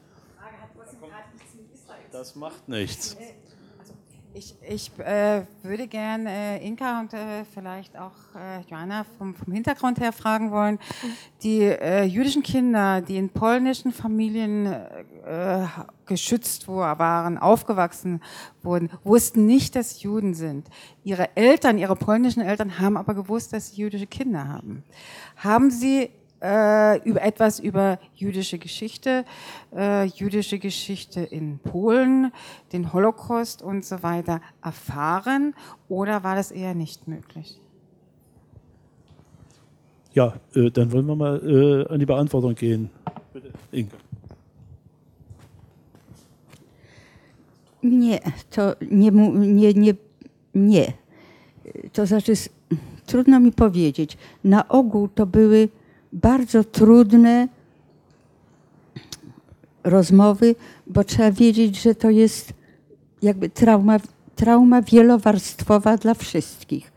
[2.11, 3.17] Das macht nichts.
[4.35, 6.27] Ich, ich äh, würde gerne
[6.59, 10.79] äh, Inka und äh, vielleicht auch äh, Joanna vom, vom, Hintergrund her fragen wollen.
[11.43, 15.67] Die äh, jüdischen Kinder, die in polnischen Familien äh,
[16.07, 18.23] geschützt waren, aufgewachsen
[18.63, 20.67] wurden, wussten nicht, dass Juden sind.
[21.03, 24.83] Ihre Eltern, ihre polnischen Eltern haben aber gewusst, dass sie jüdische Kinder haben.
[25.35, 26.09] Haben Sie
[26.43, 29.23] äh, über etwas über jüdische Geschichte,
[29.75, 32.31] äh, jüdische Geschichte in Polen,
[32.73, 35.55] den Holocaust und so weiter erfahren
[35.87, 37.59] oder war das eher nicht möglich?
[40.13, 42.89] Ja, äh, dann wollen wir mal äh, an die Beantwortung gehen.
[43.31, 43.89] Bitte, Inge.
[47.81, 48.19] Nie,
[48.49, 49.95] to nie, nie, nie,
[50.53, 50.93] nie.
[51.93, 52.33] To znaczy,
[53.05, 54.17] trudno mi powiedzieć.
[54.43, 55.69] Na ogół to były
[56.13, 57.47] bardzo trudne
[59.83, 60.55] rozmowy,
[60.87, 62.53] bo trzeba wiedzieć, że to jest
[63.21, 63.99] jakby trauma,
[64.35, 66.93] trauma wielowarstwowa dla wszystkich.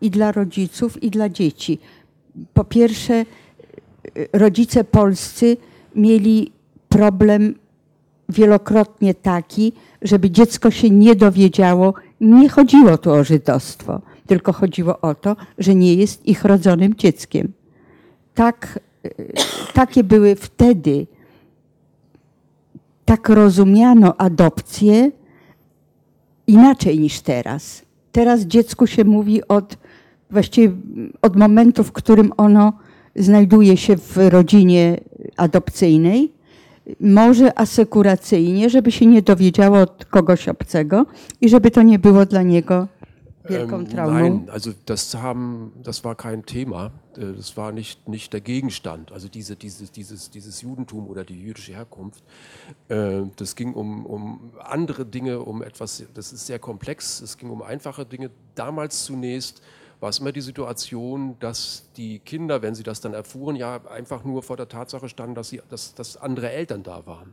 [0.00, 1.78] I dla rodziców, i dla dzieci.
[2.54, 3.24] Po pierwsze,
[4.32, 5.56] rodzice polscy
[5.94, 6.52] mieli
[6.88, 7.54] problem
[8.28, 11.94] wielokrotnie taki, żeby dziecko się nie dowiedziało.
[12.20, 17.52] Nie chodziło tu o żydostwo, tylko chodziło o to, że nie jest ich rodzonym dzieckiem
[18.34, 18.80] tak,
[19.74, 21.06] takie były wtedy,
[23.04, 25.10] tak rozumiano adopcję
[26.46, 27.82] inaczej niż teraz.
[28.12, 29.76] Teraz dziecku się mówi od
[30.30, 30.74] właściwie
[31.22, 32.72] od momentu, w którym ono
[33.16, 35.00] znajduje się w rodzinie
[35.36, 36.32] adopcyjnej,
[37.00, 41.06] może asekuracyjnie, żeby się nie dowiedziało od kogoś obcego
[41.40, 42.88] i żeby to nie było dla niego
[43.50, 44.18] wielką ähm, Traumą.
[44.18, 46.90] Nein, also das haben, das war kein Thema.
[47.18, 51.40] Äh, das war nicht, nicht der Gegenstand, also diese, diese, dieses, dieses Judentum oder die
[51.40, 52.22] jüdische Herkunft.
[52.88, 57.50] Äh, das ging um, um andere Dinge, um etwas, das ist sehr komplex, es ging
[57.50, 58.30] um einfache Dinge.
[58.54, 59.62] Damals zunächst
[60.00, 64.24] war es immer die Situation, dass die Kinder, wenn sie das dann erfuhren, ja einfach
[64.24, 67.32] nur vor der Tatsache standen, dass, sie, dass, dass andere Eltern da waren.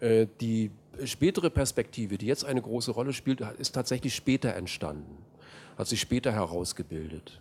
[0.00, 0.70] Äh, die
[1.04, 5.18] spätere Perspektive, die jetzt eine große Rolle spielt, ist tatsächlich später entstanden,
[5.78, 7.40] hat sich später herausgebildet.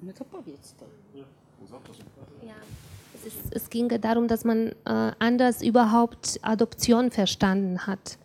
[0.00, 0.84] No to powiedz to.
[2.42, 2.54] Ja,
[3.14, 8.18] es, ist, es ging darum, dass man äh, anders überhaupt Adoption verstanden hat.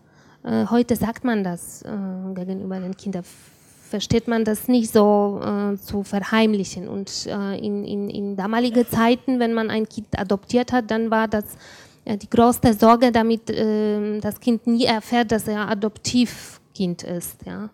[0.44, 1.90] Äh, heute sagt man das äh,
[2.36, 3.24] gegenüber den Kindern.
[3.90, 6.88] Versteht man das nicht so äh, zu verheimlichen.
[6.88, 11.28] Und äh, in, in, in damaligen Zeiten, wenn man ein Kind adoptiert hat, dann war
[11.28, 11.46] das
[12.06, 17.46] äh, die größte Sorge, damit äh, das Kind nie erfährt, dass er Adoptivkind ist.
[17.46, 17.70] Ja.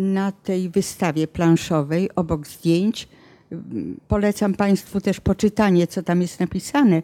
[0.00, 3.08] Na tej wystawie planszowej obok zdjęć
[4.08, 7.02] polecam Państwu też poczytanie, co tam jest napisane,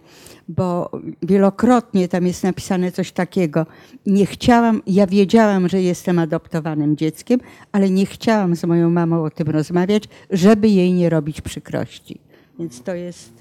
[0.49, 0.91] bo
[1.23, 3.67] wielokrotnie tam jest napisane coś takiego.
[4.07, 7.41] Nie chciałam, ja wiedziałam, że jestem adoptowanym dzieckiem,
[7.73, 12.21] ale nie chciałam z moją mamą o tym rozmawiać, żeby jej nie robić przykrości.
[12.59, 13.33] Więc to jest.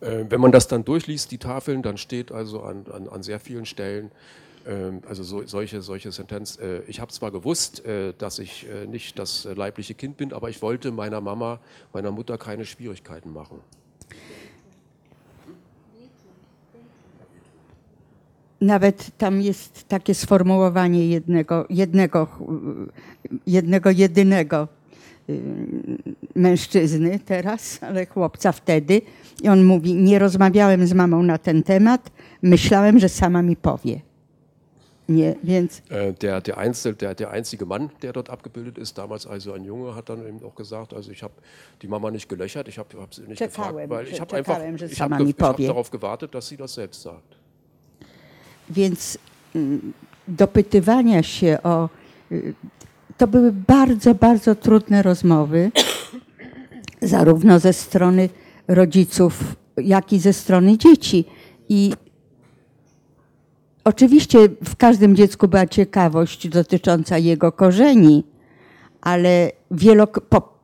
[0.00, 3.40] Äh, wenn man das dann durchliest, die Tafeln, dann steht also an, an, an sehr
[3.40, 4.10] vielen Stellen,
[5.08, 6.58] also so, solche, solche Sentenz.
[6.58, 10.50] Äh, ich habe zwar gewusst, äh, dass ich äh, nicht das leibliche Kind bin, aber
[10.50, 11.60] ich wollte meiner Mama,
[11.92, 13.58] meiner Mutter keine Schwierigkeiten machen.
[18.62, 22.28] Nawet tam jest takie sformułowanie jednego, jednego,
[23.46, 24.68] jednego jedynego
[26.34, 29.02] mężczyzny teraz, ale chłopca wtedy.
[29.42, 32.10] I on mówi: Nie rozmawiałem z mamą na ten temat,
[32.42, 34.09] myślałem, że sama mi powie.
[35.10, 39.26] Nie, więc äh, der, der, Einzel, der, der einzige Mann, der dort abgebildet ist, damals
[39.26, 41.34] also ein Junge, hat dann eben auch gesagt, also ich habe
[41.82, 44.58] die Mama nicht gelöchert, ich habe hab sie nicht czekałem, gefragt, weil ich habe einfach
[44.58, 47.36] ich hab, ich hab darauf gewartet, dass sie das selbst sagt.
[48.68, 49.18] Więc
[49.54, 49.92] mm,
[50.28, 51.88] dopytywania się o...
[53.18, 55.70] To były bardzo, bardzo trudne rozmowy.
[57.02, 58.28] zarówno ze strony
[58.68, 61.24] rodziców, jak i ze strony dzieci.
[61.68, 61.92] I
[63.84, 68.24] oczywiście w każdym dziecku była ciekawość dotycząca jego korzeni,
[69.00, 70.58] ale wielo, po,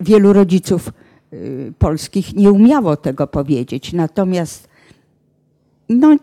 [0.00, 0.92] wielu rodziców
[1.32, 3.92] y, polskich nie umiało tego powiedzieć.
[3.92, 4.68] Natomiast
[5.88, 6.16] no,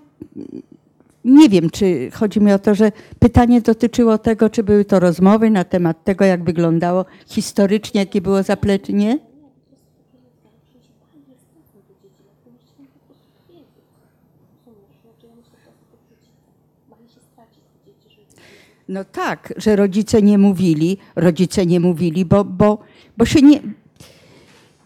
[1.26, 5.50] nie wiem, czy chodzi mi o to, że pytanie dotyczyło tego, czy były to rozmowy
[5.50, 8.94] na temat tego, jak wyglądało historycznie, jakie było zaplecze,
[18.94, 22.78] No tak, że rodzice nie mówili, rodzice nie mówili, bo, bo,
[23.18, 23.60] bo się nie.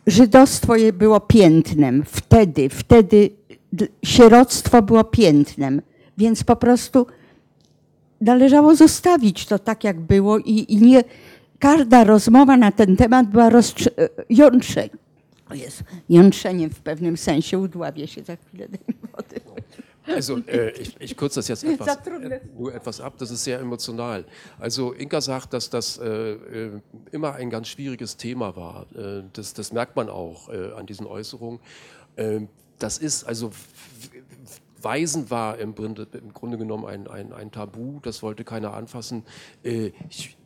[0.07, 2.03] Żydostwo było piętnem.
[2.05, 3.29] Wtedy, wtedy
[4.05, 5.81] sieroctwo było piętnem,
[6.17, 7.07] więc po prostu
[8.21, 11.03] należało zostawić to tak, jak było i, i nie.
[11.59, 13.49] Każda rozmowa na ten temat była
[14.29, 14.97] jątrzeniem.
[15.53, 18.67] Jest jątrzeniem w pewnym sensie, udławię się za chwilę
[19.11, 19.39] wody.
[20.07, 23.59] Also äh, ich, ich kürze das jetzt etwas, äh, nur etwas ab, das ist sehr
[23.59, 24.25] emotional.
[24.59, 26.81] Also Inka sagt, dass das äh, äh
[27.11, 28.85] immer ein ganz schwieriges Thema war.
[28.95, 31.59] Äh, das, das, merkt man auch äh, an diesen Äußerungen.
[32.15, 32.49] Ähm,
[32.79, 33.51] das ist also
[34.79, 39.23] Weisen war im Grunde, im Grunde genommen ein, ein, ein, Tabu, das wollte keiner anfassen.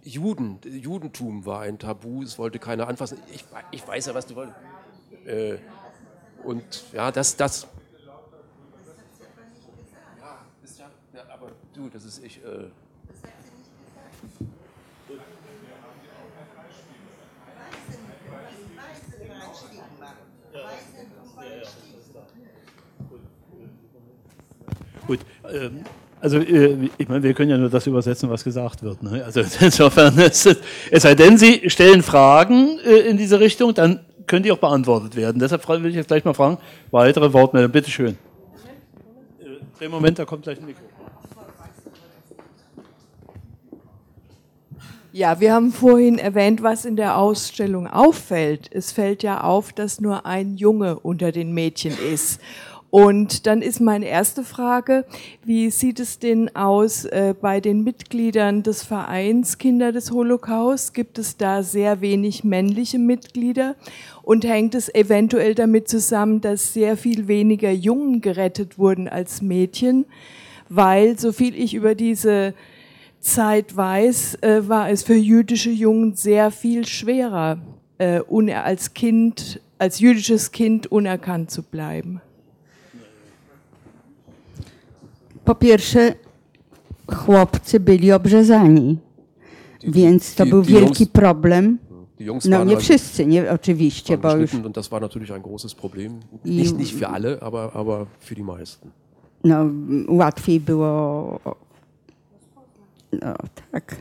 [0.04, 3.18] Juden, Judentum war ein Tabu, das wollte keiner anfassen.
[3.34, 4.58] Ich, ich weiß ja, was du wolltest.
[6.46, 7.68] und ja, das, das,
[11.82, 12.38] Du, das ist ich.
[12.38, 12.70] Äh
[25.08, 25.20] Gut,
[25.52, 25.84] ähm,
[26.20, 29.02] also äh, ich meine, wir können ja nur das übersetzen, was gesagt wird.
[29.02, 29.26] Ne?
[29.26, 30.58] Also insofern, ist es,
[30.92, 35.16] es sei denn, Sie stellen Fragen äh, in diese Richtung, dann können die auch beantwortet
[35.16, 35.40] werden.
[35.40, 36.60] Deshalb will ich jetzt gleich mal fragen,
[36.92, 38.18] weitere Wortmeldungen, bitteschön.
[39.80, 40.91] Äh, Moment, da kommt gleich ein Mikro.
[45.14, 48.70] Ja, wir haben vorhin erwähnt, was in der Ausstellung auffällt.
[48.72, 52.40] Es fällt ja auf, dass nur ein Junge unter den Mädchen ist.
[52.90, 55.04] Und dann ist meine erste Frage,
[55.44, 60.94] wie sieht es denn aus äh, bei den Mitgliedern des Vereins Kinder des Holocaust?
[60.94, 63.76] Gibt es da sehr wenig männliche Mitglieder?
[64.24, 70.06] Und hängt es eventuell damit zusammen, dass sehr viel weniger Jungen gerettet wurden als Mädchen?
[70.70, 72.54] Weil, so viel ich über diese
[73.22, 77.60] Zeit weiß, äh, war es für jüdische Jungen sehr viel schwerer,
[78.00, 78.22] äh,
[78.54, 82.20] als Kind, als jüdisches Kind unerkannt zu bleiben.
[85.46, 86.16] Po pierwsze,
[87.08, 88.98] chłopcy byli obrzezani,
[89.84, 91.78] więc to był wielki problem.
[92.46, 94.54] No nie wszyscy, nie, oczywiście, bo już...
[94.54, 96.20] Und das war natürlich ein großes Problem.
[96.46, 98.92] Nicht, nicht für alle, aber, aber für die meisten.
[99.44, 99.66] No,
[100.08, 101.40] łatwiej było
[103.12, 103.34] no
[103.72, 103.96] tak.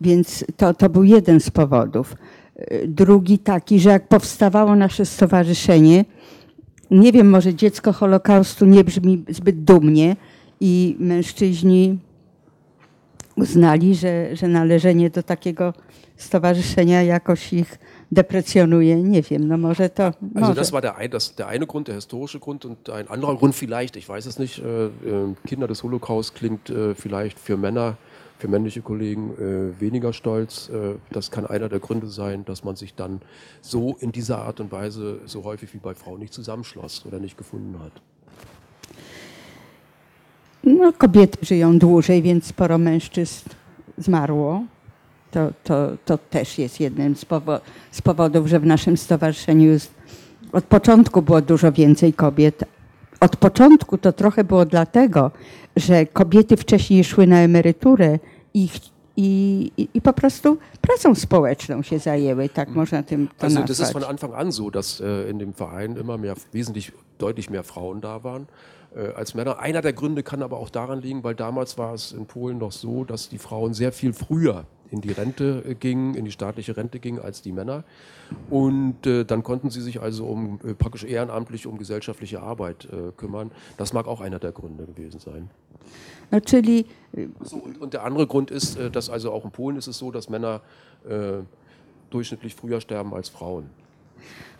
[0.00, 2.16] Więc to, to był jeden z powodów.
[2.86, 6.04] Drugi taki, że jak powstawało nasze stowarzyszenie,
[6.90, 10.16] nie wiem, może dziecko Holokaustu nie brzmi zbyt dumnie
[10.60, 11.98] i mężczyźni
[13.36, 15.72] uznali, że, że należenie do takiego
[16.16, 17.78] stowarzyszenia jakoś ich
[18.12, 19.02] deprecjonuje.
[19.02, 20.12] Nie wiem, no może to.
[20.34, 20.46] Może.
[20.46, 23.36] Also das war der, ein, das, der eine Grund, der historische Grund und ein anderer
[23.36, 24.90] Grund vielleicht, ich weiß es nicht, äh, äh
[25.46, 27.96] Kinder des Holocaust klingt äh, vielleicht für Männer,
[28.38, 30.70] für männliche Kollegen äh, weniger stolz.
[30.70, 33.20] Äh, das kann einer der Gründe sein, dass man sich dann
[33.60, 37.36] so in dieser Art und Weise so häufig wie bei Frauen nicht zusammenschloss oder nicht
[37.36, 37.92] gefunden hat.
[40.64, 43.48] No, kobiety żyją dłużej, więc sporo mężczyzn
[43.98, 44.62] zmarło.
[45.30, 49.94] To, to, to też jest jednym z, powo z powodów, że w naszym stowarzyszeniu jest,
[50.52, 52.64] od początku było dużo więcej kobiet.
[53.20, 55.30] Od początku to trochę było dlatego,
[55.76, 58.18] że kobiety wcześniej szły na emeryturę
[58.54, 58.68] i,
[59.16, 63.78] i, i, po prostu pracą społeczną się zajęły, tak można tym to Also nazwać.
[63.78, 67.50] das ist von Anfang an so, dass äh, in dem Verein immer mehr, wesentlich, deutlich
[67.50, 68.46] mehr Frauen da waren.
[68.96, 69.58] Äh, als Männer.
[69.58, 72.72] Einer der Gründe kann aber auch daran liegen, weil damals war es in Polen noch
[72.72, 76.76] so, dass die Frauen sehr viel früher in die Rente äh, gingen, in die staatliche
[76.76, 77.84] Rente gingen als die Männer.
[78.48, 83.12] Und äh, dann konnten sie sich also um äh, praktisch ehrenamtlich um gesellschaftliche Arbeit äh,
[83.16, 83.50] kümmern.
[83.76, 85.50] Das mag auch einer der Gründe gewesen sein.
[86.32, 86.86] No, czyli
[87.42, 89.98] so, und, und, der andere Grund ist, äh, dass also auch in Polen ist es
[89.98, 90.60] so, dass Männer
[92.10, 93.68] durchschnittlich früher sterben als Frauen.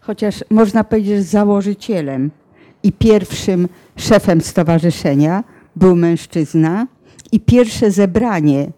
[0.00, 2.30] Chociaż można powiedzieć, że założycielem
[2.86, 5.44] i pierwszym szefem stowarzyszenia
[5.76, 6.86] był mężczyzna
[7.32, 8.70] i pierwsze zebranie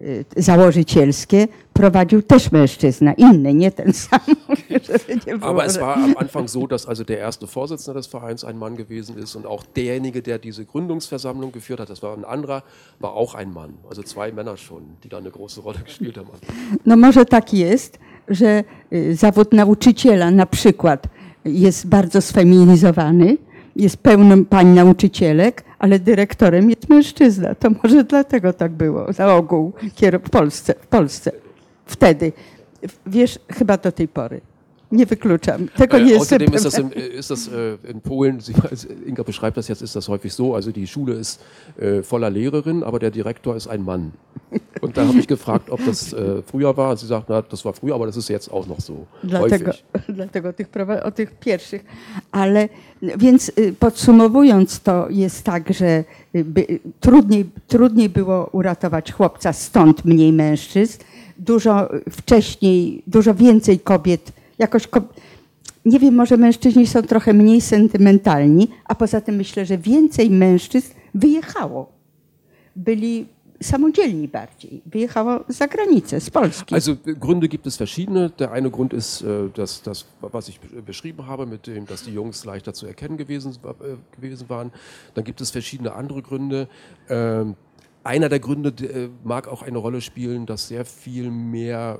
[0.00, 4.20] y, założycielskie prowadził też mężczyzna, inny, nie ten sam.
[5.40, 8.76] Aber es war am Anfang so, dass also der erste Vorsitzende des Vereins ein Mann
[8.76, 12.62] gewesen ist und auch derjenige, der diese Gründungsversammlung geführt hat, das war ein anderer,
[13.00, 13.74] war auch ein Mann.
[13.88, 16.28] Also zwei Männer schon, die da eine große Rolle gespielt haben.
[16.84, 17.98] No może tak jest,
[18.28, 21.08] że y, zawód nauczyciela na przykład
[21.46, 23.36] jest bardzo sfeminizowany,
[23.76, 27.54] jest pełno pań nauczycielek, ale dyrektorem jest mężczyzna.
[27.54, 29.72] To może dlatego tak było za ogół
[30.24, 31.32] w Polsce, w Polsce.
[31.86, 32.32] Wtedy.
[33.06, 34.40] Wiesz, chyba do tej pory.
[34.92, 35.68] Nie wykluczam.
[35.76, 36.90] Tego nie Äh, jestem außerdem ist das, pewna.
[36.94, 38.52] im, ist das äh, in Polen, Sie,
[39.06, 41.40] Inga beschreibt das jetzt, ist das häufig so, also die Schule ist
[41.78, 44.12] äh, voller Lehrerinnen, aber der Direktor ist ein Mann.
[44.80, 46.96] Und da habe ich gefragt, ob das äh, früher war.
[46.96, 49.06] Sie sagt, na, das war früher, aber das ist jetzt auch noch so.
[49.24, 49.84] Dlatego, Häufig.
[50.08, 51.84] dlatego tych, prowa- o tych pierwszych.
[52.32, 52.68] Ale
[53.18, 56.66] więc y, podsumowując, to jest tak, że y, by,
[57.00, 60.98] trudniej, trudniej było uratować chłopca, stąd mniej mężczyzn.
[61.38, 65.08] Dużo wcześniej, dużo więcej kobiet, jakoś ko-
[65.84, 70.92] nie wiem, może mężczyźni są trochę mniej sentymentalni, a poza tym myślę, że więcej mężczyzn
[71.14, 71.92] wyjechało.
[72.76, 73.26] Byli
[73.62, 74.82] samodzielni bardziej.
[74.86, 76.74] Wyjechało za granicę, z Polski.
[76.74, 78.30] Also Gründe gibt es verschiedene.
[78.38, 82.02] Der eine Grund ist äh, das, das, was ich be- beschrieben habe, mit dem, dass
[82.02, 84.70] die Jungs leichter zu erkennen gewesen, äh, gewesen waren.
[85.14, 86.68] Dann gibt es verschiedene andere Gründe.
[87.08, 87.54] Ähm,
[88.04, 91.98] einer der Gründe äh, mag auch eine Rolle spielen, dass sehr viel mehr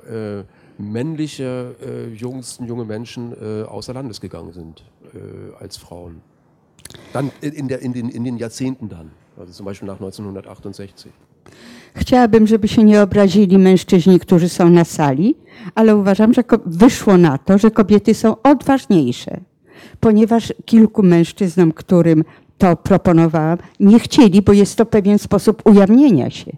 [0.79, 6.21] männliche äh, Jungs, junge Menschen äh, außer Landes gegangen sind äh, als Frauen.
[7.13, 11.13] Dann in, der, in, den, in den Jahrzehnten dann, also zum Beispiel nach 1968.
[11.95, 15.35] Chciałabym, żeby się nie obrazili mężczyźni, którzy są na sali,
[15.75, 19.41] ale uważam, że wyszło na to, że kobiety są odważniejsze,
[20.01, 22.25] ponieważ kilku mężczyznom, którym
[22.59, 26.53] to proponowałam, nie chcieli, bo jest to pewien sposób ujawnienia się.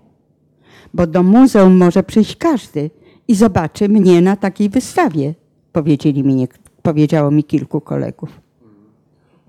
[0.94, 2.90] Bo do muzeum może przyjść każdy
[3.28, 5.34] i zobaczy mnie na takiej wystawie,
[5.72, 6.48] powiedzieli mi, nie-
[6.82, 8.30] powiedziało mi kilku kolegów.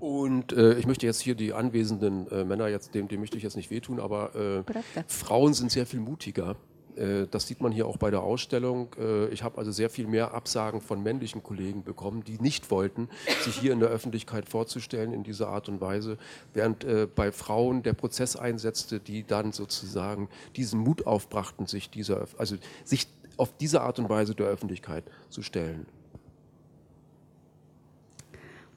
[0.00, 3.42] Und äh, ich möchte jetzt hier die anwesenden äh, Männer, jetzt, dem, dem möchte ich
[3.42, 5.02] jetzt nicht wehtun, aber äh.
[5.08, 6.56] Frauen sind sehr viel mutiger.
[6.96, 8.88] Äh, das sieht man hier auch bei der Ausstellung.
[8.98, 13.08] Äh, ich habe also sehr viel mehr Absagen von männlichen Kollegen bekommen, die nicht wollten,
[13.44, 16.16] sich hier in der Öffentlichkeit vorzustellen in dieser Art und Weise,
[16.54, 22.26] während äh, bei Frauen der Prozess einsetzte, die dann sozusagen diesen Mut aufbrachten, sich dieser,
[22.38, 23.06] also sich
[23.40, 25.86] auf diese Art und Weise der Öffentlichkeit zu stellen.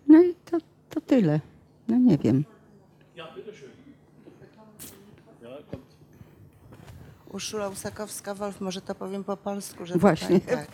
[0.07, 0.57] No i to,
[0.89, 1.41] to tyle.
[1.87, 2.45] No nie wiem.
[7.33, 10.27] Urszula Usakowska-Wolf, może to powiem po polsku, że Właśnie.
[10.27, 10.69] Pani, tak.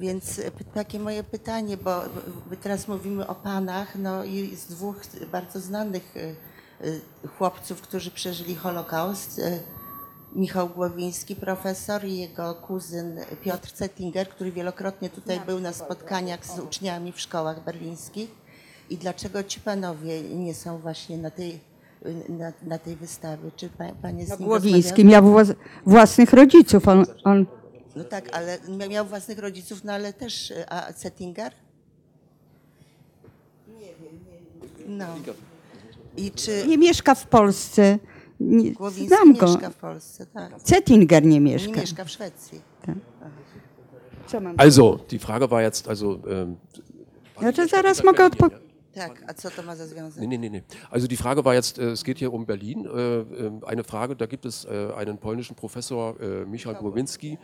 [0.00, 2.02] Więc e, takie moje pytanie, bo
[2.50, 4.96] my teraz mówimy o panach, no i z dwóch
[5.32, 9.40] bardzo znanych e, e, chłopców, którzy przeżyli Holokaust.
[10.36, 16.58] Michał Głowiński, profesor i jego kuzyn Piotr Cettinger, który wielokrotnie tutaj był na spotkaniach z
[16.58, 18.30] uczniami w szkołach berlińskich.
[18.90, 21.60] I dlaczego ci panowie nie są właśnie na tej,
[22.28, 23.50] na, na tej wystawie?
[23.56, 25.54] Czy pa, panie z nim Głowiński miał włas-
[25.86, 26.88] własnych rodziców.
[26.88, 27.46] On, on
[27.96, 31.52] No tak, ale mia- miał własnych rodziców, no ale też, a Cettinger?
[33.68, 34.20] Nie wiem,
[34.88, 35.06] nie No.
[36.16, 37.98] I czy nie mieszka w Polsce.
[38.40, 39.46] Nie, Głowiński znam go.
[39.46, 40.26] mieszka w Polsce?
[40.26, 40.62] Tak.
[40.62, 41.80] Cettinger nie Nie mieszka.
[41.80, 42.60] mieszka w Szwecji.
[44.26, 44.54] Co mam?
[44.58, 46.56] Also, die Frage war jetzt, also ähm,
[47.38, 48.65] Znaczy zaraz mogę odpowiedzieć.
[48.96, 50.20] Tak, a co to ma za związek?
[50.20, 50.62] Nee, nee, nee, nee.
[50.90, 52.86] Also die Frage war jetzt, äh, es geht hier um Berlin.
[52.86, 56.16] Äh, äh, Eine Frage, da gibt es einen polnischen Professor,
[56.46, 57.38] Michał Głowinski,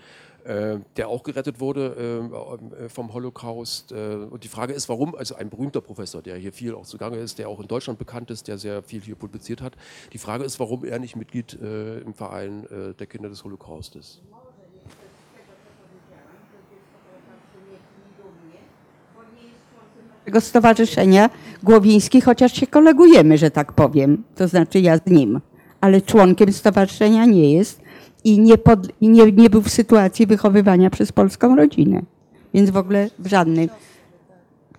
[0.44, 3.92] äh, der auch gerettet wurde vom Holocaust.
[3.92, 7.38] Und die Frage ist, warum, also ein berühmter Professor, der hier viel auch zugange ist,
[7.38, 9.74] der auch in Deutschland bekannt ist, der sehr viel hier publiziert hat.
[10.12, 12.66] Die Frage ist, warum er nicht Mitglied im Verein
[12.98, 14.22] der Kinder des Holocaust ist.
[20.24, 21.30] Tego stowarzyszenia
[21.62, 25.40] Głowiński, chociaż się kolegujemy, że tak powiem, to znaczy ja z nim,
[25.80, 27.80] ale członkiem stowarzyszenia nie jest
[28.24, 32.02] i nie, pod, nie, nie był w sytuacji wychowywania przez polską rodzinę.
[32.54, 33.68] Więc w ogóle w żadnym.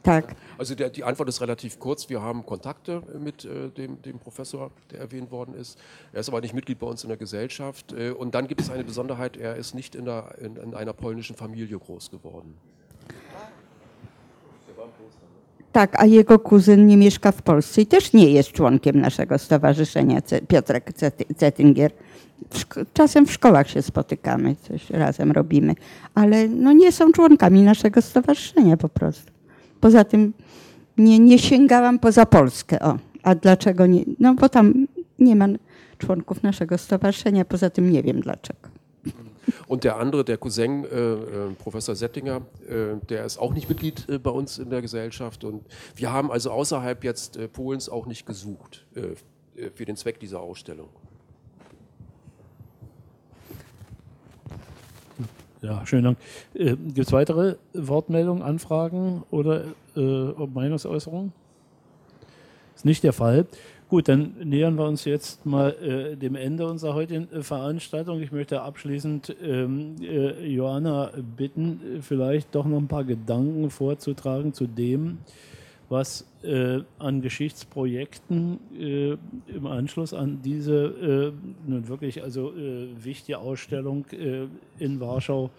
[0.03, 0.35] Tak.
[0.57, 2.09] Also der, die Antwort ist relativ kurz.
[2.09, 5.79] Wir haben Kontakte mit äh, dem, dem Professor, der erwähnt worden ist.
[6.13, 7.93] Er ist aber nicht Mitglied bei uns in der Gesellschaft.
[7.93, 10.93] Äh, und dann gibt es eine Besonderheit, er ist nicht in, der, in, in einer
[10.93, 12.53] polnischen Familie groß geworden.
[15.73, 20.21] Tak, a jego kuzyn nie mieszka w Polsce i też nie jest członkiem naszego stowarzyszenia,
[20.47, 21.91] Piotrek Cet- Cettinger.
[22.93, 25.75] Czasem w szkołach się spotykamy, coś razem robimy,
[26.15, 29.31] ale no nie są członkami naszego stowarzyszenia po prostu.
[29.79, 30.33] Poza tym
[30.97, 32.79] nie, nie sięgałam poza Polskę.
[32.79, 34.03] O, a dlaczego nie?
[34.19, 34.87] No bo tam
[35.19, 35.47] nie ma
[35.97, 38.72] członków naszego stowarzyszenia, poza tym nie wiem dlaczego.
[39.67, 44.07] Und der andere, der Cousin, äh, äh, Professor Settinger, äh, der ist auch nicht Mitglied
[44.09, 45.43] äh, bei uns in der Gesellschaft.
[45.43, 45.65] Und
[45.95, 50.39] wir haben also außerhalb jetzt äh, Polens auch nicht gesucht äh, für den Zweck dieser
[50.39, 50.89] Ausstellung.
[55.61, 56.17] Ja, schönen Dank.
[56.53, 59.63] Gibt es weitere Wortmeldungen, Anfragen oder
[59.95, 61.31] Meinungsäußerungen?
[62.75, 63.45] Ist nicht der Fall.
[63.93, 68.23] Gut, dann nähern wir uns jetzt mal äh, dem Ende unserer heutigen äh, Veranstaltung.
[68.23, 74.65] Ich möchte abschließend ähm, äh, Johanna bitten, vielleicht doch noch ein paar Gedanken vorzutragen zu
[74.65, 75.19] dem,
[75.89, 79.11] was äh, an Geschichtsprojekten äh,
[79.55, 81.31] im Anschluss an diese
[81.67, 82.51] nun wirklich also
[82.97, 84.05] wichtige Ausstellung
[84.79, 85.49] in Warschau äh,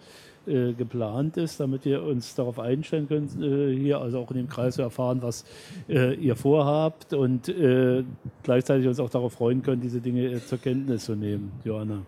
[0.45, 4.75] geplant ist, damit wir uns darauf einstellen können, äh, hier also auch in dem Kreis
[4.75, 5.45] zu erfahren, was
[5.89, 8.03] äh, ihr vorhabt und äh,
[8.43, 11.51] gleichzeitig uns auch darauf freuen können, diese Dinge äh, zur Kenntnis zu nehmen.
[11.63, 12.01] Johanna.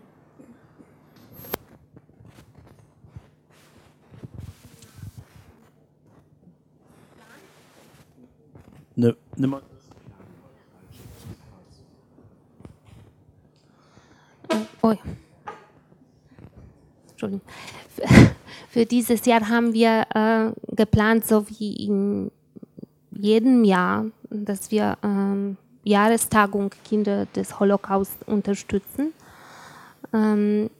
[8.96, 9.62] Ne, nimm mal.
[14.82, 14.94] Oh.
[17.10, 17.42] Entschuldigung.
[18.70, 22.30] Für dieses Jahr haben wir äh, geplant, so wie in
[23.10, 29.12] jedem Jahr, dass wir ähm, Jahrestagung Kinder des Holocaust unterstützen.
[30.12, 30.70] Ähm,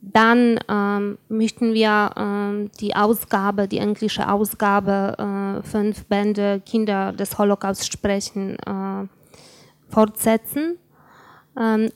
[0.00, 7.36] dann ähm, möchten wir ähm, die Ausgabe, die englische Ausgabe, äh, fünf Bände Kinder des
[7.36, 9.06] Holocaust sprechen, äh,
[9.92, 10.78] fortsetzen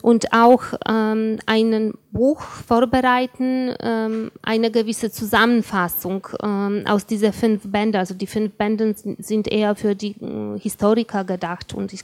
[0.01, 7.97] und auch ähm, ein Buch vorbereiten, ähm, eine gewisse Zusammenfassung ähm, aus diesen fünf Bänden.
[7.97, 12.01] Also die fünf Bände sind eher für die äh, Historiker gedacht und ich,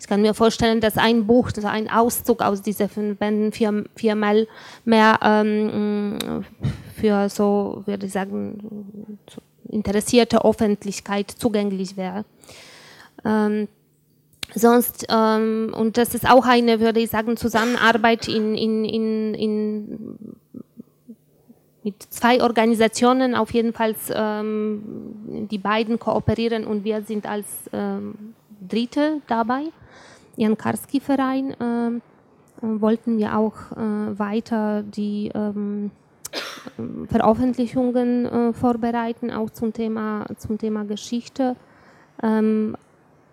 [0.00, 3.84] ich kann mir vorstellen, dass ein Buch, also ein Auszug aus diesen fünf Bänden vier,
[3.94, 4.46] viermal
[4.86, 6.18] mehr ähm,
[6.98, 9.18] für so, würde ich sagen,
[9.68, 12.24] interessierte Öffentlichkeit zugänglich wäre.
[13.24, 13.68] Ähm,
[14.54, 20.18] Sonst, ähm, und das ist auch eine, würde ich sagen, Zusammenarbeit in, in, in, in
[21.84, 28.34] mit zwei Organisationen auf jeden Fall, ähm, die beiden kooperieren und wir sind als ähm,
[28.66, 29.64] Dritte dabei.
[30.36, 32.02] Jan Karski Verein ähm,
[32.60, 35.90] wollten wir auch äh, weiter die ähm,
[37.08, 41.56] Veröffentlichungen äh, vorbereiten, auch zum Thema, zum Thema Geschichte.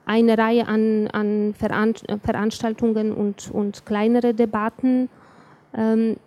[0.06, 5.10] Eine Reihe an, an Veranstaltungen und, und kleinere Debatten.
[5.76, 6.18] Ähm,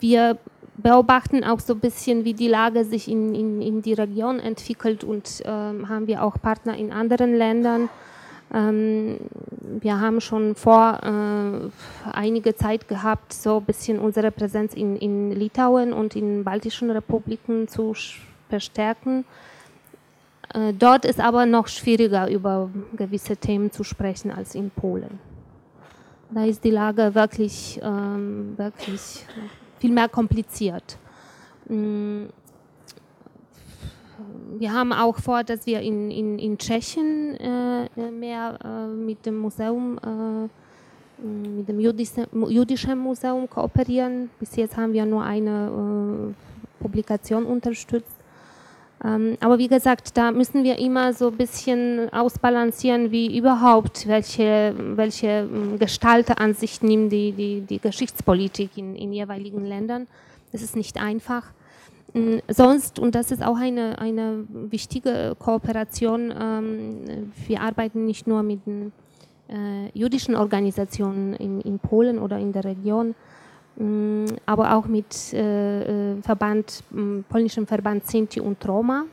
[0.00, 0.38] wir
[0.76, 5.02] beobachten auch so ein bisschen, wie die Lage sich in, in, in die Region entwickelt
[5.02, 7.88] und ähm, haben wir auch Partner in anderen Ländern.
[8.54, 9.18] Ähm,
[9.80, 15.32] wir haben schon vor äh, einige Zeit gehabt, so ein bisschen unsere Präsenz in, in
[15.32, 17.94] Litauen und in baltischen Republiken zu
[18.48, 19.24] verstärken.
[20.54, 25.18] Äh, dort ist aber noch schwieriger, über gewisse Themen zu sprechen als in Polen.
[26.30, 29.24] Da ist die Lage wirklich, ähm, wirklich
[29.78, 30.98] viel mehr kompliziert.
[31.68, 32.24] Mm.
[34.58, 39.38] Wir haben auch vor, dass wir in, in, in Tschechien äh, mehr äh, mit dem
[39.38, 44.30] Museum, äh, mit dem Jüdischen, Jüdischen Museum kooperieren.
[44.40, 48.17] Bis jetzt haben wir nur eine äh, Publikation unterstützt.
[49.04, 54.74] Ähm, aber wie gesagt, da müssen wir immer so ein bisschen ausbalancieren, wie überhaupt, welche,
[54.76, 60.08] welche ähm, Gestalt an sich nimmt die, die, die Geschichtspolitik in, in jeweiligen Ländern.
[60.50, 61.44] Das ist nicht einfach.
[62.14, 66.30] Ähm, sonst, und das ist auch eine, eine wichtige Kooperation,
[67.46, 68.92] wir arbeiten nicht nur mit den
[69.48, 73.14] äh, jüdischen Organisationen in, in Polen oder in der Region,
[74.46, 79.04] aber auch mit äh, äh, Verband, mm, polnischem Verband Sinti und Roma.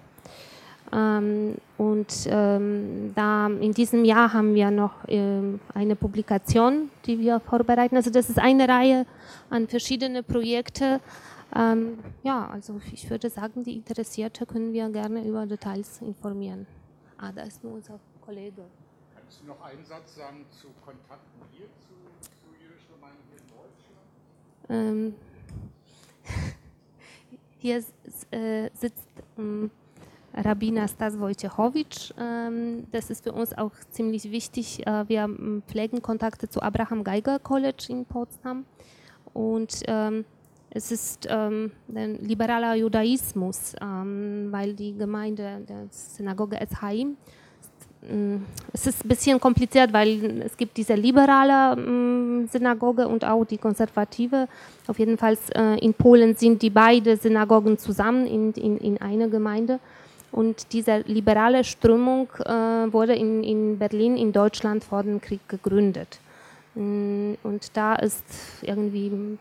[0.91, 7.39] Ähm, und ähm, da in diesem Jahr haben wir noch ähm, eine Publikation, die wir
[7.39, 7.95] vorbereiten.
[7.95, 9.05] Also das ist eine Reihe
[9.49, 10.99] an verschiedene Projekte.
[12.23, 16.65] ja, also ich würde sagen, die Interessierte können wir gerne über Details informieren.
[17.17, 18.63] Ah, da ist nur unser Kollege.
[19.13, 21.95] Kannst du noch einen Satz sagen zu Kontakten hier zu
[24.69, 25.13] ähm,
[27.59, 27.83] hier
[28.31, 29.71] äh, sitzt ähm,
[30.33, 32.13] Rabbiner Stas Wojciechowicz.
[32.19, 34.85] Ähm, das ist für uns auch ziemlich wichtig.
[34.85, 38.65] Äh, wir ähm, pflegen Kontakte zu Abraham Geiger College in Potsdam.
[39.33, 40.25] Und ähm,
[40.69, 47.15] es ist ähm, ein liberaler Judaismus, ähm, weil die Gemeinde der Synagoge Eshaim
[48.73, 53.57] es ist ein bisschen kompliziert, weil es gibt diese liberale mm, Synagoge und auch die
[53.57, 54.47] konservative.
[54.87, 59.27] Auf jeden Fall äh, in Polen sind die beiden Synagogen zusammen in, in, in einer
[59.27, 59.79] Gemeinde.
[60.31, 62.51] Und diese liberale Strömung äh,
[62.91, 66.19] wurde in, in Berlin, in Deutschland vor dem Krieg gegründet.
[66.75, 68.25] Mm, und da ist
[68.61, 69.39] irgendwie mm,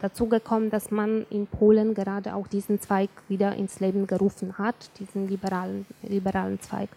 [0.00, 4.76] dazu gekommen, dass man in Polen gerade auch diesen Zweig wieder ins Leben gerufen hat,
[4.98, 6.88] diesen liberalen, liberalen Zweig.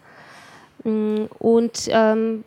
[0.84, 2.43] Mm, und ähm,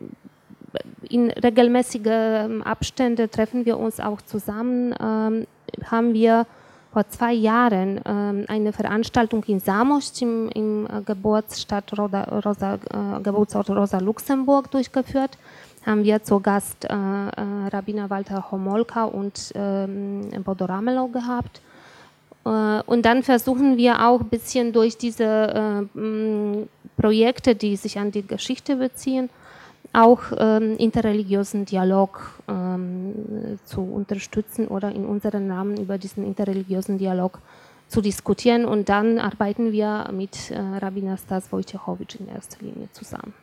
[1.09, 4.93] in regelmäßigen Abständen treffen wir uns auch zusammen.
[4.99, 5.47] Ähm,
[5.89, 6.45] haben wir
[6.91, 13.21] vor zwei Jahren ähm, eine Veranstaltung in Samost im, im äh, Geburtsstadt Rosa, Rosa, äh,
[13.21, 15.37] Geburtsort Rosa Luxemburg durchgeführt.
[15.85, 21.61] Haben wir zu Gast äh, äh Rabbiner Walter Homolka und ähm, Bodo Ramelow gehabt.
[22.47, 26.65] Äh, und dann versuchen wir auch ein bisschen durch diese äh,
[26.95, 29.29] Projekte, die sich an die Geschichte beziehen,
[29.93, 37.39] auch ähm, interreligiösen Dialog ähm, zu unterstützen oder in unserem Namen über diesen interreligiösen Dialog
[37.87, 38.65] zu diskutieren.
[38.65, 43.33] Und dann arbeiten wir mit äh, Rabbiner Stas Wojciechowicz in erster Linie zusammen.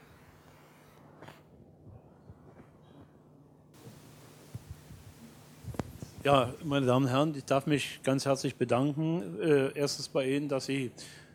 [6.24, 9.38] Ja, meine Damen und Herren, ich darf mich ganz herzlich bedanken.
[9.42, 10.90] Äh, erstens bei Ihnen, dass Sie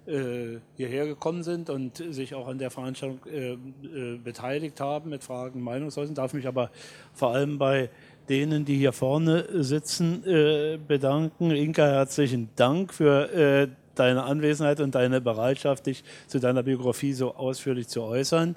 [0.07, 5.24] äh, hierher gekommen sind und sich auch an der Veranstaltung äh, äh, beteiligt haben mit
[5.24, 6.16] Fragen, Meinungsäußerungen.
[6.16, 6.72] Darf mich aber
[7.14, 7.91] vor allem bei
[8.30, 11.52] denen, die hier vorne sitzen, äh, bedanken.
[11.52, 17.36] Inka, herzlichen Dank für äh, deine Anwesenheit und deine Bereitschaft, dich zu deiner Biografie so
[17.36, 18.56] ausführlich zu äußern.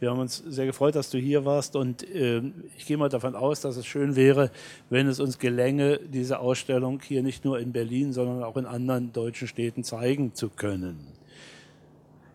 [0.00, 2.42] Wir haben uns sehr gefreut, dass du hier warst und äh,
[2.76, 4.50] ich gehe mal davon aus, dass es schön wäre,
[4.90, 9.12] wenn es uns gelänge, diese Ausstellung hier nicht nur in Berlin, sondern auch in anderen
[9.12, 10.98] deutschen Städten zeigen zu können.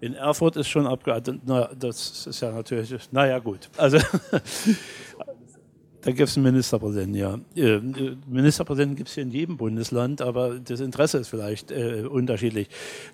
[0.02, 3.69] In Erfurt ist schon abgehalten, na, das ist ja natürlich, naja gut.
[3.76, 3.98] Also
[6.01, 7.39] Da gibt es einen Ministerpräsidenten, ja.
[7.55, 7.81] Äh,
[8.27, 12.69] Ministerpräsidenten gibt es hier in jedem Bundesland, aber das Interesse ist vielleicht äh, unterschiedlich.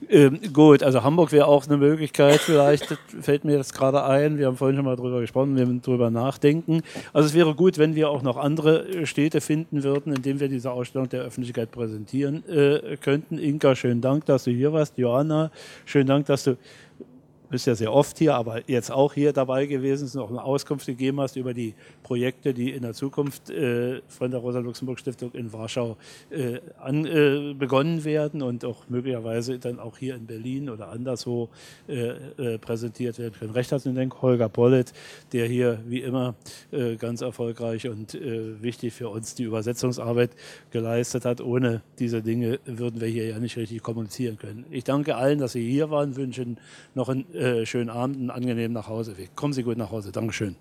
[0.08, 4.38] Ähm, gut, also Hamburg wäre auch eine Möglichkeit, vielleicht fällt mir das gerade ein.
[4.38, 6.84] Wir haben vorhin schon mal darüber gesprochen, wir müssen darüber nachdenken.
[7.12, 10.48] Also es wäre gut, wenn wir auch noch andere Städte finden würden, in denen wir
[10.48, 13.40] diese Ausstellung der Öffentlichkeit präsentieren äh, könnten.
[13.40, 15.00] Inka, schönen Dank, dass du hier warst.
[15.00, 15.50] Johanna,
[15.86, 16.56] schönen Dank, dass du
[17.56, 20.88] bist ja sehr oft hier, aber jetzt auch hier dabei gewesen, und auch eine Auskunft
[20.88, 21.74] gegeben hast über die
[22.04, 25.96] Projekte, die in der Zukunft äh, von der Rosa-Luxemburg-Stiftung in Warschau
[26.32, 31.48] äh, an, äh, begonnen werden und auch möglicherweise dann auch hier in Berlin oder anderswo
[32.62, 33.52] präsentiert werden können.
[33.52, 34.92] Recht herzlichen Dank, Holger Pollet,
[35.32, 36.36] der hier wie immer
[37.00, 40.32] ganz erfolgreich und wichtig für uns die Übersetzungsarbeit
[40.72, 41.42] geleistet hat.
[41.42, 44.66] Ohne diese Dinge würden wir hier ja nicht richtig kommunizieren können.
[44.72, 46.58] Ich danke allen, dass Sie hier waren, wünschen
[46.96, 47.26] noch einen
[47.66, 49.36] schönen Abend, einen angenehmen Nachhauseweg.
[49.36, 50.12] Kommen Sie gut nach Hause.
[50.12, 50.56] Dankeschön.